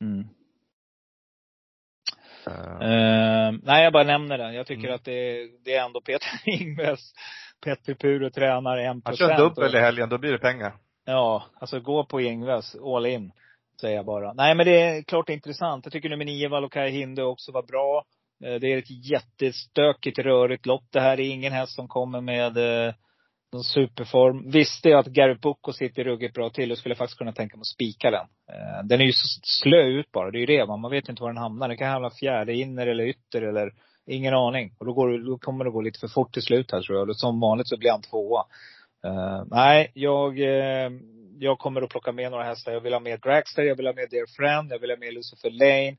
[0.00, 0.20] Mm.
[2.46, 4.54] Eh, Eh, nej, jag bara nämner den.
[4.54, 4.94] Jag tycker Mm.
[4.94, 7.00] att det, det är ändå Peter Ingves.
[7.64, 9.54] Petter Puro tränar en Han kör procent.
[9.56, 10.74] dubbel i helgen, då blir det pengar.
[11.04, 13.32] Ja, alltså gå på Ingves, all in.
[13.80, 14.32] Säger jag bara.
[14.32, 15.84] Nej men det är klart intressant.
[15.86, 18.04] Jag tycker nummer nio, Valokai Hinde också var bra.
[18.44, 20.84] Eh, det är ett jättestökigt, rörigt lopp.
[20.90, 22.94] Det här är ingen häst som kommer med eh,
[23.52, 24.50] någon superform.
[24.50, 27.60] Visste jag att Gary Bucco sitter ruggigt bra till och skulle faktiskt kunna tänka mig
[27.60, 28.26] att spika den.
[28.50, 30.30] Eh, den är ju så slö ut bara.
[30.30, 30.66] Det är ju det.
[30.66, 31.68] Man vet ju inte var den hamnar.
[31.68, 33.72] Den kan hamna fjärde, inner eller ytter eller
[34.06, 34.74] ingen aning.
[34.78, 37.08] Och då, går, då kommer det gå lite för fort till slut här tror jag.
[37.08, 38.44] Och Som vanligt så blir han tvåa.
[39.04, 41.00] Uh, nej, jag, uh,
[41.38, 42.72] jag kommer att plocka med några hästar.
[42.72, 45.14] Jag vill ha med Dragster, jag vill ha med Dear Friend, jag vill ha med
[45.14, 45.96] Lucifer Lane.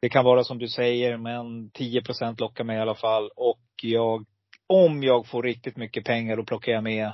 [0.00, 3.30] Det kan vara som du säger, men 10% lockar mig i alla fall.
[3.36, 4.24] Och jag,
[4.66, 7.12] om jag får riktigt mycket pengar, då plockar jag med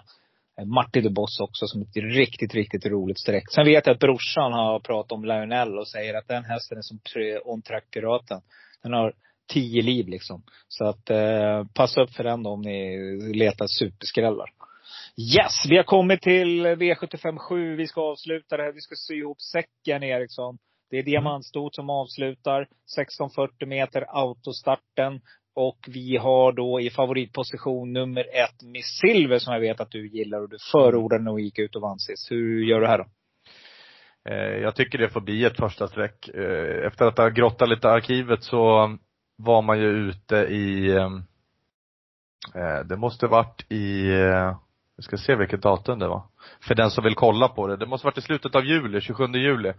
[0.59, 3.45] eh, Martin de Boss också som ett riktigt, riktigt roligt streck.
[3.53, 6.83] Sen vet jag att brorsan har pratat om Lionel och säger att den hästen är
[6.83, 6.99] som
[7.45, 8.41] On Track Piraten.
[8.83, 9.13] Den har
[9.53, 10.43] tio liv liksom.
[10.69, 12.99] Så att eh, passa upp för den då om ni
[13.35, 14.51] letar superskrällar.
[15.21, 17.77] Yes, vi har kommit till V75 7.
[17.77, 18.73] Vi ska avsluta det här.
[18.73, 20.59] Vi ska sy ihop säcken Eriksson.
[20.91, 22.63] Det är diamantstot som avslutar.
[22.63, 25.21] 1640 meter autostarten.
[25.55, 30.09] Och vi har då i favoritposition nummer ett Miss Silver som jag vet att du
[30.09, 32.31] gillar och du förordade när hon gick ut och vann sist.
[32.31, 33.05] Hur gör du här då?
[34.31, 36.29] Eh, jag tycker det får bli ett första streck.
[36.29, 38.97] Eh, efter att ha grottat lite i arkivet så
[39.37, 40.91] var man ju ute i,
[42.55, 44.11] eh, det måste varit i,
[44.97, 46.23] vi ska se vilket datum det var.
[46.61, 47.77] För den som vill kolla på det.
[47.77, 49.73] Det måste varit i slutet av juli, 27 juli.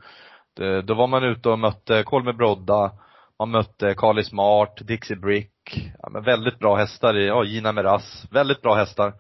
[0.53, 2.91] Det, då var man ute och mötte Kolme Brodda,
[3.39, 8.25] man mötte Carly Smart, Dixie Brick, ja, men väldigt bra hästar i, ja Gina Meras,
[8.31, 9.13] väldigt bra hästar.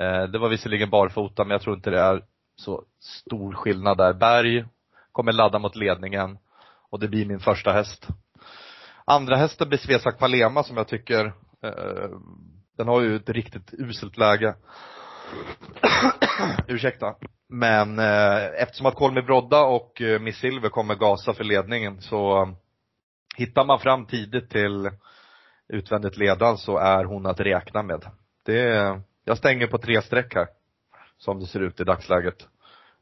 [0.00, 2.22] Eh, det var visserligen barfota men jag tror inte det är
[2.56, 4.12] så stor skillnad där.
[4.12, 4.64] Berg
[5.12, 6.38] kommer ladda mot ledningen
[6.90, 8.08] och det blir min första häst.
[9.04, 11.26] Andra hästen blir Svesak Palema som jag tycker,
[11.62, 12.10] eh,
[12.76, 14.54] den har ju ett riktigt uselt läge.
[16.68, 17.14] Ursäkta.
[17.48, 22.42] Men eh, eftersom att Kolmi Brodda och eh, Miss Silver kommer gasa för ledningen så
[22.42, 22.48] eh,
[23.36, 24.90] hittar man fram tidigt till
[25.68, 28.04] utvändigt ledan så är hon att räkna med.
[28.46, 30.46] Det, jag stänger på tre streck här.
[31.18, 32.48] Som det ser ut i dagsläget.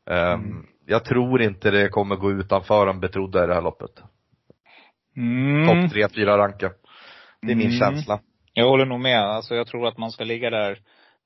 [0.07, 3.91] Um, Jag tror inte det kommer gå utanför de betrodda i det här loppet.
[5.17, 5.67] Mm.
[5.67, 6.71] Topp tre, fyra ranken.
[7.43, 7.79] Det är min Mm.
[7.79, 8.21] känsla.
[8.53, 9.21] Jag håller nog med.
[9.21, 10.79] Alltså jag tror att man ska ligga där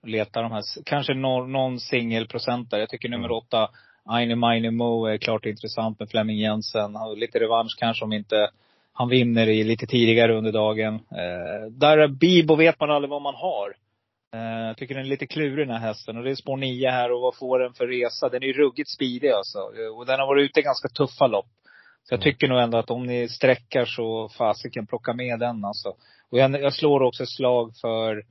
[0.07, 2.81] leta de här, kanske någon, någon singelprocentare.
[2.81, 3.37] Jag tycker nummer Mm.
[3.37, 3.71] åtta,
[4.05, 6.95] Aine Mine Mo är klart intressant med Flemming Jensen.
[6.95, 8.51] Har lite revansch kanske om inte
[8.93, 10.95] han vinner i lite tidigare under dagen.
[10.95, 13.75] Eh, där Bibo vet man aldrig vad man har.
[14.35, 16.17] Eh, jag tycker den är lite klurig den här hästen.
[16.17, 18.29] Och det är spår nio här och vad får den för resa?
[18.29, 19.59] Den är ju ruggigt speedig alltså.
[19.59, 21.47] Eh, Och den har varit ute i ganska tuffa lopp.
[22.05, 22.25] Så jag Mm.
[22.33, 25.89] tycker nog ändå att om ni sträckar så fasiken plocka med den alltså.
[26.31, 28.23] Och jag, jag slår också ett slag för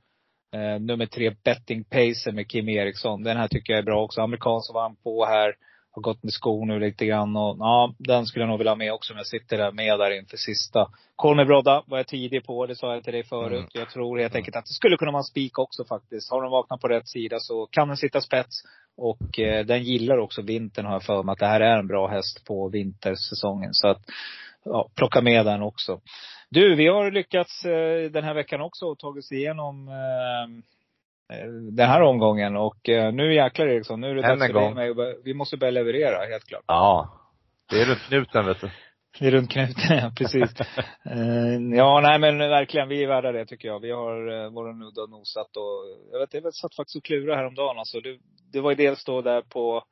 [0.52, 3.22] eh, nummer tre, Betting Pacer med Kim Eriksson.
[3.22, 4.20] Den här tycker jag är bra också.
[4.20, 5.54] Amerikan som vann på här.
[5.94, 8.76] Har gått med skor nu lite grann och ja, den skulle jag nog vilja ha
[8.76, 10.88] med också om jag sitter där med där inför sista.
[11.16, 13.58] Kolme Brodda var jag tidig på, det sa jag till dig förut.
[13.58, 13.68] Mm.
[13.72, 16.30] Jag tror helt enkelt att det skulle kunna vara en spik också faktiskt.
[16.30, 18.62] Har den vaknat på rätt sida så kan den sitta spets.
[18.96, 21.86] Och eh, den gillar också vintern har jag för mig att det här är en
[21.86, 23.74] bra häst på vintersäsongen.
[23.74, 24.02] Så att,
[24.64, 26.00] ja, plocka med den också.
[26.50, 31.46] Du, vi har lyckats eh, den här veckan också och tagit oss igenom eh, eh,
[31.52, 32.56] den här omgången.
[32.56, 35.56] Och eh, nu jäklar Eriksson, nu är det dags för dig mig börja- Vi måste
[35.56, 36.64] börja leverera, helt klart.
[36.66, 37.18] Ja.
[37.70, 38.70] Det är runt knuten vet du.
[39.18, 40.60] Det är runt knuten, ja precis.
[41.04, 43.80] Eh, ja, nej men verkligen, vi är värda det tycker jag.
[43.80, 47.36] Vi har eh, våra nudda och nosat och jag vet, jag satt faktiskt och klurade
[47.36, 48.00] häromdagen alltså.
[48.00, 48.18] Det,
[48.52, 49.84] det var ju dels då där på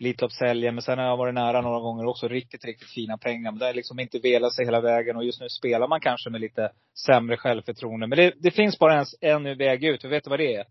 [0.00, 2.28] Elitloppshelgen, men sen har jag varit nära några gånger också.
[2.28, 3.50] Riktigt, riktigt fina pengar.
[3.50, 6.30] Men det har liksom inte velat sig hela vägen och just nu spelar man kanske
[6.30, 6.72] med lite
[7.06, 8.06] sämre självförtroende.
[8.06, 10.04] Men det, det finns bara en, en väg ut.
[10.04, 10.64] Och vet du vad det är?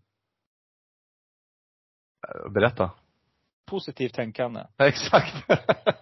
[2.54, 2.90] Berätta.
[3.66, 4.60] Positivt tänkande.
[4.78, 5.34] Exakt.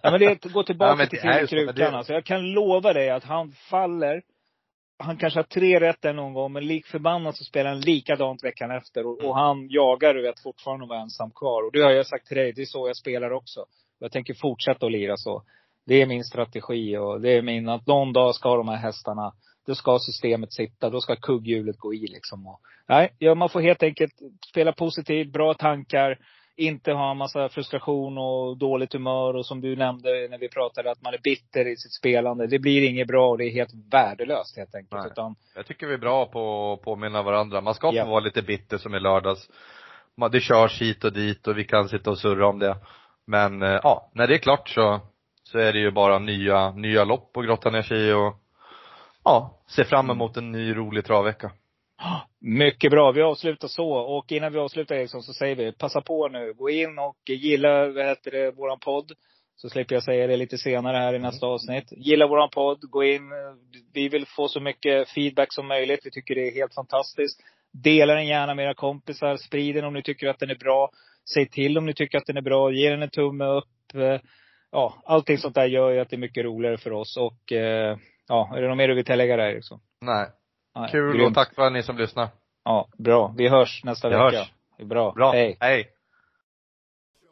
[0.01, 1.95] Ja men det är att gå tillbaka Ja, till Krukan.
[1.95, 4.21] Alltså, jag kan lova dig att han faller.
[4.99, 8.43] Han kanske har tre rätt där någon gång, men lik förbannat så spelar han likadant
[8.43, 9.07] veckan efter.
[9.07, 11.65] Och, och han jagar, du vet, fortfarande att vara ensam kvar.
[11.65, 13.65] Och det har jag sagt till dig, det är så jag spelar också.
[13.99, 15.43] Jag tänker fortsätta att lira så.
[15.85, 19.33] Det är min strategi och det är min, att någon dag ska de här hästarna,
[19.67, 22.47] då ska systemet sitta, då ska kugghjulet gå i liksom.
[22.47, 24.13] Och, nej, ja, man får helt enkelt
[24.49, 26.17] spela positivt, bra tankar
[26.57, 30.91] inte ha en massa frustration och dåligt humör och som du nämnde när vi pratade
[30.91, 32.47] att man är bitter i sitt spelande.
[32.47, 35.01] Det blir inget bra och det är helt värdelöst helt enkelt.
[35.01, 35.11] Nej.
[35.11, 37.61] Utan, Jag tycker vi är bra på att påminna varandra.
[37.61, 38.05] Man ska få Ja.
[38.05, 39.49] vara lite bitter som i lördags.
[40.31, 42.75] det körs hit och dit och vi kan sitta och surra om det.
[43.27, 44.99] Men eh, ja, när det är klart så,
[45.43, 48.35] så är det ju bara nya, nya lopp att grotta ner sig i och
[49.23, 51.51] ja, se fram emot en ny rolig travvecka.
[52.39, 53.11] Mycket bra.
[53.11, 53.91] Vi avslutar så.
[53.91, 56.53] Och innan vi avslutar Eriksson så säger vi, passa på nu.
[56.53, 59.11] Gå in och gilla, vad heter det, våran podd.
[59.55, 61.85] Så slipper jag säga det lite senare här i nästa avsnitt.
[61.91, 62.79] Gilla våran podd.
[62.81, 63.29] Gå in.
[63.93, 65.99] Vi vill få så mycket feedback som möjligt.
[66.03, 67.39] Vi tycker det är helt fantastiskt.
[67.83, 69.37] Dela den gärna med era kompisar.
[69.37, 70.89] Sprid den om ni tycker att den är bra.
[71.33, 72.71] Säg till om ni tycker att den är bra.
[72.71, 73.93] Ge den en tumme upp.
[74.71, 77.17] Ja, allting sånt där gör ju att det är mycket roligare för oss.
[77.17, 79.79] Och eh, ja, är det något mer du vill tillägga där Eriksson?
[80.01, 80.27] Nej,
[80.79, 81.27] Nej, kul grymt.
[81.29, 82.29] och tack för att ni som lyssnar.
[82.65, 83.33] Ja, bra.
[83.37, 84.37] Vi hörs nästa Vi vecka.
[84.37, 84.51] hörs.
[84.77, 85.11] Det är bra.
[85.11, 85.57] Bra, Hej.
[85.59, 85.87] hej.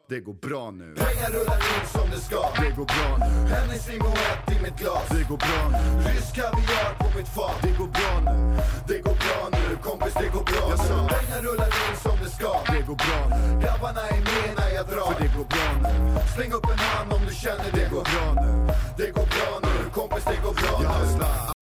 [0.08, 0.94] Det går bra nu.
[0.94, 2.40] Pengar rullar in som det ska.
[2.62, 3.32] Det går bra nu.
[3.54, 5.08] Hennes limoett i mitt glas.
[5.08, 5.78] Det går bra nu.
[6.10, 7.58] Rysk kaviar på mitt fat.
[7.62, 8.36] Det går bra nu.
[8.88, 9.76] Det går bra nu.
[9.86, 10.96] Kompis, det går bra nu.
[11.14, 12.52] Pengar rullar in som det ska.
[12.74, 13.40] Det går bra nu.
[13.62, 15.10] Grabbarna är med när jag drar.
[15.12, 15.92] För det går bra nu.
[16.34, 18.50] Släng upp en hand om du känner det går bra nu.
[19.00, 19.74] Det går bra nu.
[19.98, 21.55] Kompis, det går bra nu.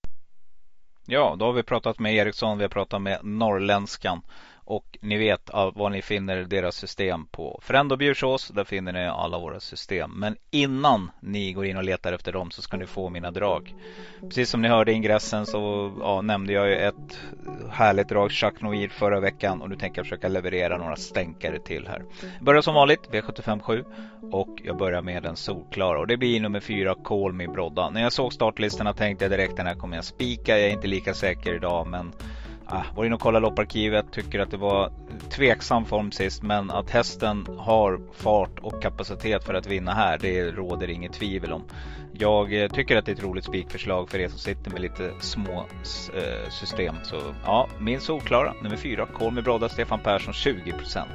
[1.07, 4.23] Ja, då har vi pratat med Eriksson, vi har pratat med Norrländskan.
[4.67, 8.49] Och ni vet var ni finner deras system på Frendo Bjursås.
[8.49, 10.11] Där finner ni alla våra system.
[10.17, 13.75] Men innan ni går in och letar efter dem så ska ni få mina drag.
[14.21, 17.19] Precis som ni hörde i ingressen så ja, nämnde jag ju ett
[17.71, 19.62] härligt drag, Jacques Noir, förra veckan.
[19.62, 22.05] Och nu tänker jag försöka leverera några stänkare till här.
[22.37, 23.85] Jag börjar som vanligt, V757.
[24.33, 25.99] Och jag börjar med den solklara.
[25.99, 27.91] Och det blir nummer fyra, Call Me Brodda.
[27.91, 30.59] När jag såg startlistorna tänkte jag direkt den här kommer jag spika.
[30.59, 32.12] Jag är inte lika säker idag men
[32.67, 34.91] Ah, var inne och kollade lopparkivet, tycker att det var
[35.31, 40.51] tveksam form sist men att hästen har fart och kapacitet för att vinna här, det
[40.51, 41.62] råder inget tvivel om.
[42.19, 45.12] Jag eh, tycker att det är ett roligt spikförslag för er som sitter med lite
[45.21, 45.67] små
[46.15, 46.95] eh, system.
[47.03, 51.07] Så ja, min solklara, nummer fyra, Kol med Brodda, Stefan Persson 20%.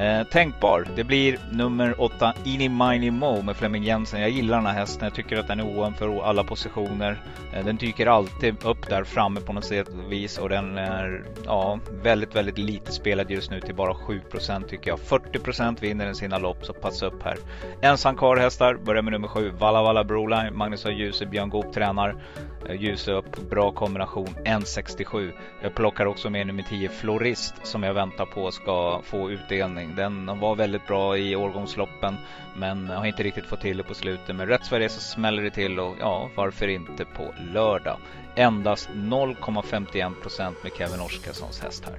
[0.00, 0.86] Eh, tänkbar.
[0.96, 4.20] Det blir nummer åtta Ini Mini Mo med Flemming Jensen.
[4.20, 5.04] Jag gillar den här hästen.
[5.04, 7.20] Jag tycker att den är oen för alla positioner.
[7.54, 11.78] Eh, den dyker alltid upp där framme på något sätt vis och den är ja,
[12.02, 14.98] väldigt, väldigt lite spelad just nu till bara 7% tycker jag.
[14.98, 17.36] 40% vinner den sina lopp så passa upp här.
[17.82, 18.74] Ensam kvar hästar.
[18.74, 20.19] Börjar med nummer sju, Valla Valla Bro.
[20.52, 22.16] Magnus har Djuse, Björn Goop tränar.
[22.68, 24.28] Eh, Djuse upp, bra kombination.
[24.44, 25.32] 1,67.
[25.62, 29.94] Jag plockar också med nummer 10 Florist som jag väntar på ska få utdelning.
[29.96, 32.16] Den var väldigt bra i årgångsloppen
[32.56, 34.36] men har inte riktigt fått till det på slutet.
[34.36, 37.96] Men rätt Sverige så smäller det till och ja, varför inte på lördag.
[38.34, 41.98] Endast 0,51% med Kevin Oskarssons häst här.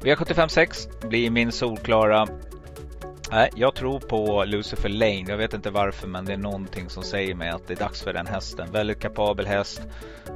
[0.00, 2.26] V75 blir min solklara
[3.32, 5.24] Nej, jag tror på Lucifer Lane.
[5.28, 8.02] Jag vet inte varför men det är någonting som säger mig att det är dags
[8.02, 8.72] för den hästen.
[8.72, 9.82] Väldigt kapabel häst.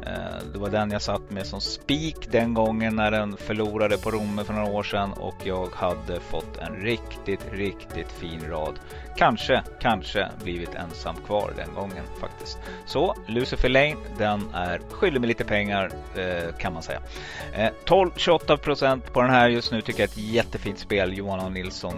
[0.06, 4.10] Eh, det var den jag satt med som spik den gången när den förlorade på
[4.10, 8.78] Romme för några år sedan och jag hade fått en riktigt, riktigt fin rad.
[9.16, 12.58] Kanske, kanske blivit ensam kvar den gången faktiskt.
[12.86, 17.00] Så Lucifer Lane, den är skyldig mig lite pengar eh, kan man säga.
[17.52, 21.48] Eh, 12-28% på den här just nu tycker jag är ett jättefint spel Johan A.
[21.48, 21.94] Nilsson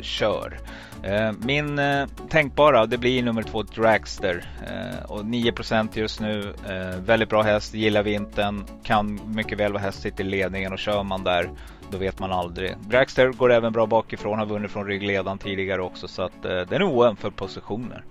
[0.00, 0.58] kör gör.
[1.02, 6.52] Eh, min eh, tänkbara, det blir nummer två Dragster eh, och 9% just nu.
[6.98, 11.02] Väldigt bra häst, gillar vintern, kan mycket väl vara häst sitter i ledningen och kör
[11.02, 11.50] man där
[11.90, 12.74] då vet man aldrig.
[12.80, 16.82] Dragster går även bra bakifrån, har vunnit från ryggledan tidigare också så att den är
[16.82, 18.04] oöm för positioner.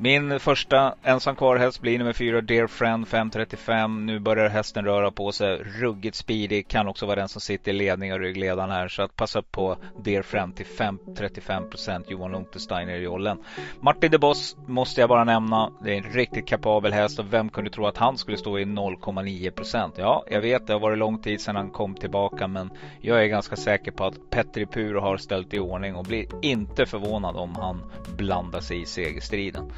[0.00, 4.06] Min första ensam kvar häst blir nummer 4, Dear Friend 535.
[4.06, 5.56] Nu börjar hästen röra på sig.
[5.56, 6.62] Ruggigt speedy.
[6.62, 8.88] Kan också vara den som sitter i ledning och ryggledaren här.
[8.88, 13.38] Så att passa upp på Dear Friend till 5-35% Johan Untersteiner i jollen.
[13.80, 15.72] Martin de Boss måste jag bara nämna.
[15.84, 18.64] Det är en riktigt kapabel häst och vem kunde tro att han skulle stå i
[18.64, 19.92] 0,9%?
[19.96, 22.70] Ja, jag vet det har varit lång tid sedan han kom tillbaka men
[23.00, 26.86] jag är ganska säker på att Petri Puro har ställt i ordning och blir inte
[26.86, 29.72] förvånad om han blandar sig i segerstriden.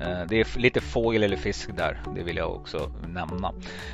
[0.00, 3.52] Eh, det är lite fågel eller fisk där, det vill jag också nämna.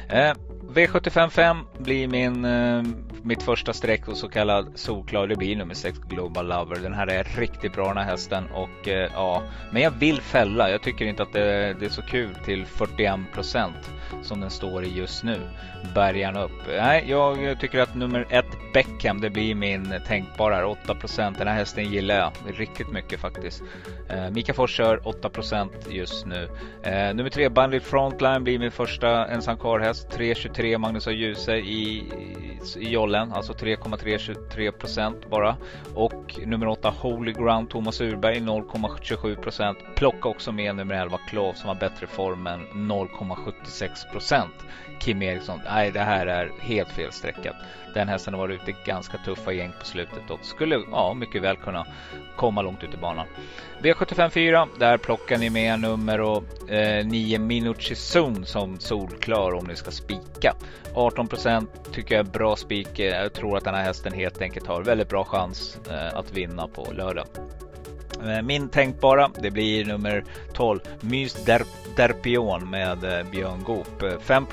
[0.09, 0.33] Eh,
[0.75, 2.83] V755 blir min, eh,
[3.23, 5.27] mitt första streck och så kallad solklar.
[5.27, 6.77] Det blir nummer 6 Global Lover.
[6.77, 9.43] Den här är riktigt bra den här hästen och ja,
[9.73, 10.71] men jag vill fälla.
[10.71, 13.73] Jag tycker inte att det, det är så kul till 41%
[14.23, 15.41] som den står i just nu.
[15.95, 16.66] Bergarna upp.
[16.68, 20.62] Nej, jag tycker att nummer ett Beckham, det blir min tänkbara här.
[20.64, 21.39] 8%.
[21.39, 23.62] Den här hästen gillar jag riktigt mycket faktiskt.
[24.09, 26.49] Eh, Mika Fors kör 8% just nu.
[26.82, 30.09] Eh, nummer tre Bandit Frontline blir min första ensam kvar häst.
[30.11, 33.32] 3.23 Magnus och Ljuse i, i, i jollen.
[33.32, 35.57] Alltså 3,323% bara.
[35.95, 39.78] Och nummer åtta Holy Ground Thomas Urberg 0,27 procent.
[39.95, 44.55] Plocka också med nummer 11 Klov som har bättre form än 0,76 procent.
[45.01, 47.57] Kim Eriksson, nej det här är helt fel sträckat.
[47.95, 51.43] Den hästen har varit ute i ganska tuffa gäng på slutet och skulle ja, mycket
[51.43, 51.87] väl kunna
[52.37, 53.27] komma långt ut i banan.
[53.83, 59.64] V75 4, där plockar ni med nummer och, eh, 9 Minucci Zone som solklar om
[59.64, 60.55] ni ska spika.
[60.95, 62.99] 18% tycker jag är bra spik.
[62.99, 66.68] Jag tror att den här hästen helt enkelt har väldigt bra chans eh, att vinna
[66.68, 67.27] på lördag.
[68.24, 71.62] Eh, min tänkbara, det blir nummer 12, Mys Der
[71.97, 74.03] Derpion med eh, Björn Goop.
[74.03, 74.47] Eh, 5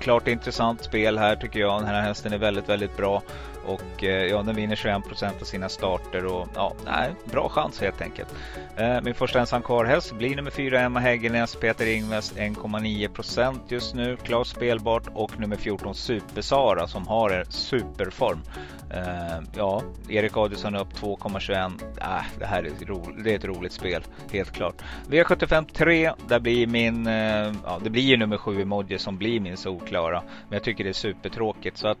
[0.00, 1.80] Klart intressant spel här tycker jag.
[1.80, 3.22] Den här hästen är väldigt, väldigt bra.
[3.66, 8.02] Och eh, ja, den vinner 21% av sina starter och ja, nej, bra chans helt
[8.02, 8.34] enkelt.
[8.76, 14.16] Eh, min första ensam kvar-häst blir nummer 4 Emma Häggenäs, Peter Ingves 1,9% just nu.
[14.16, 18.42] Klart spelbart och nummer 14 Super-Sara som har en superform.
[18.90, 21.80] Eh, ja, Erik Adielsson upp 2,21.
[22.00, 24.02] Eh, äh, det här är, ro, det är ett roligt spel,
[24.32, 24.82] helt klart.
[25.08, 29.40] V75 3, där blir min, eh, ja det blir ju nummer 7 emoji som blir
[29.40, 30.22] min solklara.
[30.48, 31.98] Men jag tycker det är supertråkigt så att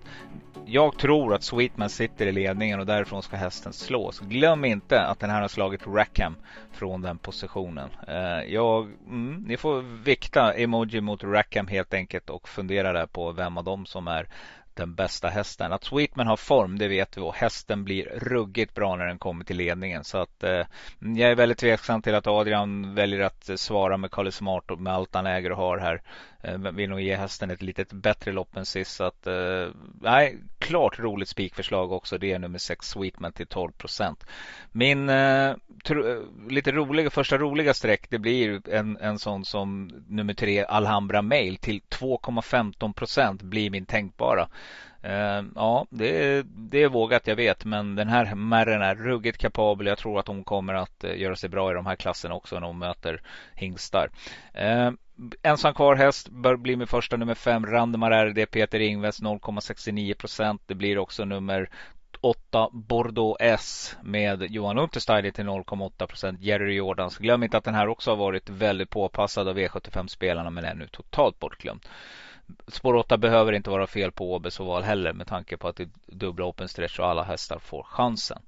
[0.72, 4.20] jag tror att Sweetman sitter i ledningen och därifrån ska hästen slås.
[4.20, 6.36] Glöm inte att den här har slagit Rackham
[6.72, 7.90] från den positionen.
[8.08, 13.32] Eh, jag, mm, ni får vikta emoji mot Rackham helt enkelt och fundera där på
[13.32, 14.26] vem av dem som är
[14.74, 15.72] den bästa hästen.
[15.72, 19.44] Att Sweetman har form, det vet vi och hästen blir ruggigt bra när den kommer
[19.44, 20.04] till ledningen.
[20.04, 20.66] Så att eh,
[20.98, 24.92] jag är väldigt tveksam till att Adrian väljer att svara med Kalle Smart och med
[24.92, 26.02] allt han äger och har här.
[26.42, 28.96] Eh, vill nog ge hästen ett lite bättre lopp än sist.
[28.96, 29.68] Så att, eh,
[30.00, 32.18] nej, klart roligt spikförslag också.
[32.18, 34.24] Det är nummer 6 Sweetman till 12 procent.
[34.72, 36.18] Min eh, tro, eh,
[36.48, 41.56] lite roliga, första roliga streck det blir en, en sån som nummer 3 Alhambra Mail
[41.56, 44.48] till 2,15 procent blir min tänkbara.
[45.02, 49.38] Eh, ja, det är, det är vågat jag vet men den här märren är ruggigt
[49.38, 49.86] kapabel.
[49.86, 52.66] Jag tror att hon kommer att göra sig bra i de här klasserna också när
[52.66, 53.22] hon möter
[53.54, 54.10] hingstar.
[55.42, 60.62] Ensam kvar häst bör bli min första nummer 5 Randemar RD Peter Ingves 0,69 procent.
[60.66, 61.70] Det blir också nummer
[62.20, 66.40] 8 Bordeaux S med Johan Untersteiner till 0,8 procent.
[66.40, 67.18] Jerry Jordans.
[67.18, 70.74] Glöm inte att den här också har varit väldigt påpassad av e V75-spelarna men är
[70.74, 71.86] nu totalt bortglömd.
[72.68, 75.82] Spår 8 behöver inte vara fel på Åbes oval heller med tanke på att det
[75.82, 78.38] är dubbla open stretch och alla hästar får chansen.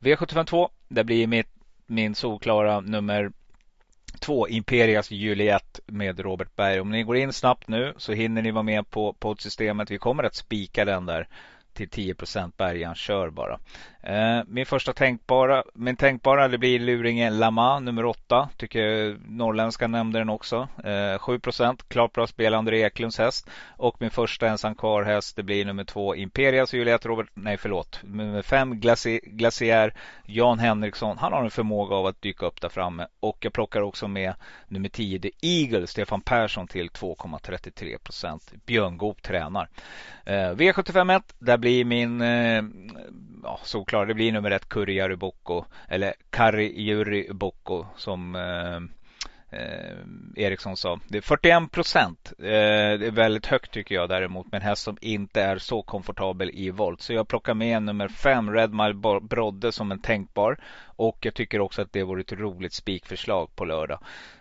[0.00, 1.48] V752, det blir mitt,
[1.86, 3.32] min solklara nummer
[4.18, 6.80] två Imperias Juliet med Robert Berg.
[6.80, 9.90] Om ni går in snabbt nu så hinner ni vara med på poddsystemet.
[9.90, 11.28] Vi kommer att spika den där
[11.72, 12.14] till 10
[12.56, 13.58] Bergan kör bara.
[14.02, 18.48] Eh, min första tänkbara, min tänkbara det blir Luringen Lama nummer 8.
[18.56, 20.68] Tycker norrländska nämnde den också.
[20.84, 21.40] Eh, 7
[21.88, 23.50] klart bra spel André Eklunds häst.
[23.76, 28.00] Och min första ensam kvar häst det blir nummer 2 Imperias Juliet Robert, nej förlåt.
[28.02, 28.80] Nummer 5
[29.24, 29.94] Glaciär
[30.26, 31.18] Jan Henriksson.
[31.18, 33.06] Han har en förmåga av att dyka upp där framme.
[33.20, 34.34] Och jag plockar också med
[34.68, 39.68] nummer 10 The Eagle Stefan Persson till 2,33 Björn Goop tränar.
[40.24, 42.20] Eh, V751 där blir min
[43.42, 48.76] ja, såklart, det blir nummer ett Curry Bocco eller Curry Jury Boko som eh,
[49.60, 49.96] eh,
[50.36, 51.00] Eriksson sa.
[51.08, 52.32] Det är 41 procent.
[52.38, 52.44] Eh,
[52.98, 56.50] det är väldigt högt tycker jag däremot med en häst som inte är så komfortabel
[56.54, 57.00] i volt.
[57.00, 60.58] Så jag plockar med nummer 5 Red Mile Brodde som en tänkbar.
[61.00, 63.98] Och jag tycker också att det vore ett roligt spikförslag på lördag.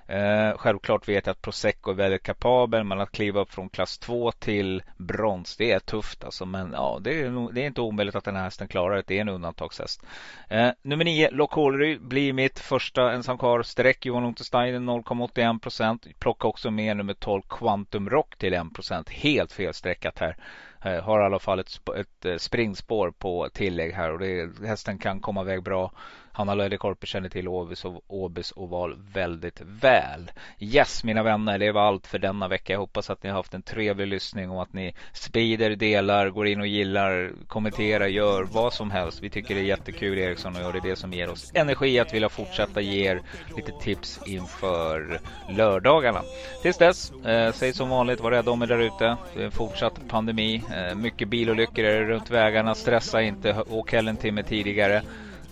[0.08, 3.98] Eh, självklart vet jag att Prosecco är väldigt kapabel men att kliva upp från klass
[3.98, 6.46] 2 till brons det är tufft alltså.
[6.46, 9.04] Men ja, det är, det är inte omöjligt att den här hästen klarar det.
[9.08, 10.04] Det är en undantagshäst.
[10.50, 13.64] Eh, nummer 9, Lokolry blir mitt första ensam kvar.
[13.64, 16.08] Streck Johan Untersteiner 0,81 procent.
[16.20, 19.10] Plocka också med nummer 12 Quantum Rock till 1 procent.
[19.10, 20.38] Helt felstreckat här.
[20.82, 24.98] Eh, har i alla fall ett, ett eh, springspår på tillägg här och det, hästen
[24.98, 25.92] kan komma iväg bra.
[26.40, 30.32] Hanna Löjdekorpi känner till Åbys, Åbys oval väldigt väl.
[30.60, 32.74] Yes mina vänner, det var allt för denna vecka.
[32.74, 36.48] Jag hoppas att ni har haft en trevlig lyssning och att ni sprider, delar, går
[36.48, 39.24] in och gillar, kommenterar, gör vad som helst.
[39.24, 42.14] Vi tycker det är jättekul Eriksson och det är det som ger oss energi att
[42.14, 43.22] vilja fortsätta ge er
[43.56, 45.20] lite tips inför
[45.50, 46.22] lördagarna.
[46.62, 49.18] Tills dess, eh, säg som vanligt, var rädda om er där ute.
[49.34, 50.64] Det är en fortsatt pandemi.
[50.76, 52.76] Eh, mycket bilolyckor runt vägarna.
[52.76, 55.04] Stressa inte, åk heller en timme tidigare.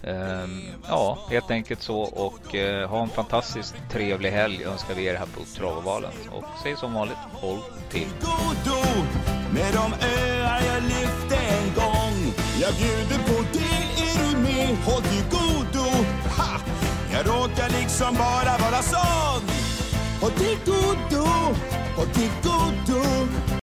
[0.04, 5.16] Ehm, ja, helt enkelt så och eh, ha en fantastiskt trevlig helg önskar vi er
[5.16, 6.12] här på Travovalen.
[6.32, 8.08] Och säg som vanligt, håll till.
[9.54, 12.34] Med de öar jag lyfte en gång.
[12.62, 14.78] Jag bjuder på det, är du med?
[14.86, 15.90] Håll till godo.
[16.38, 16.60] Ha!
[17.14, 19.42] Jag råkar liksom bara vara sån.
[20.22, 21.26] Håll till godo,
[21.96, 23.57] håll till godo.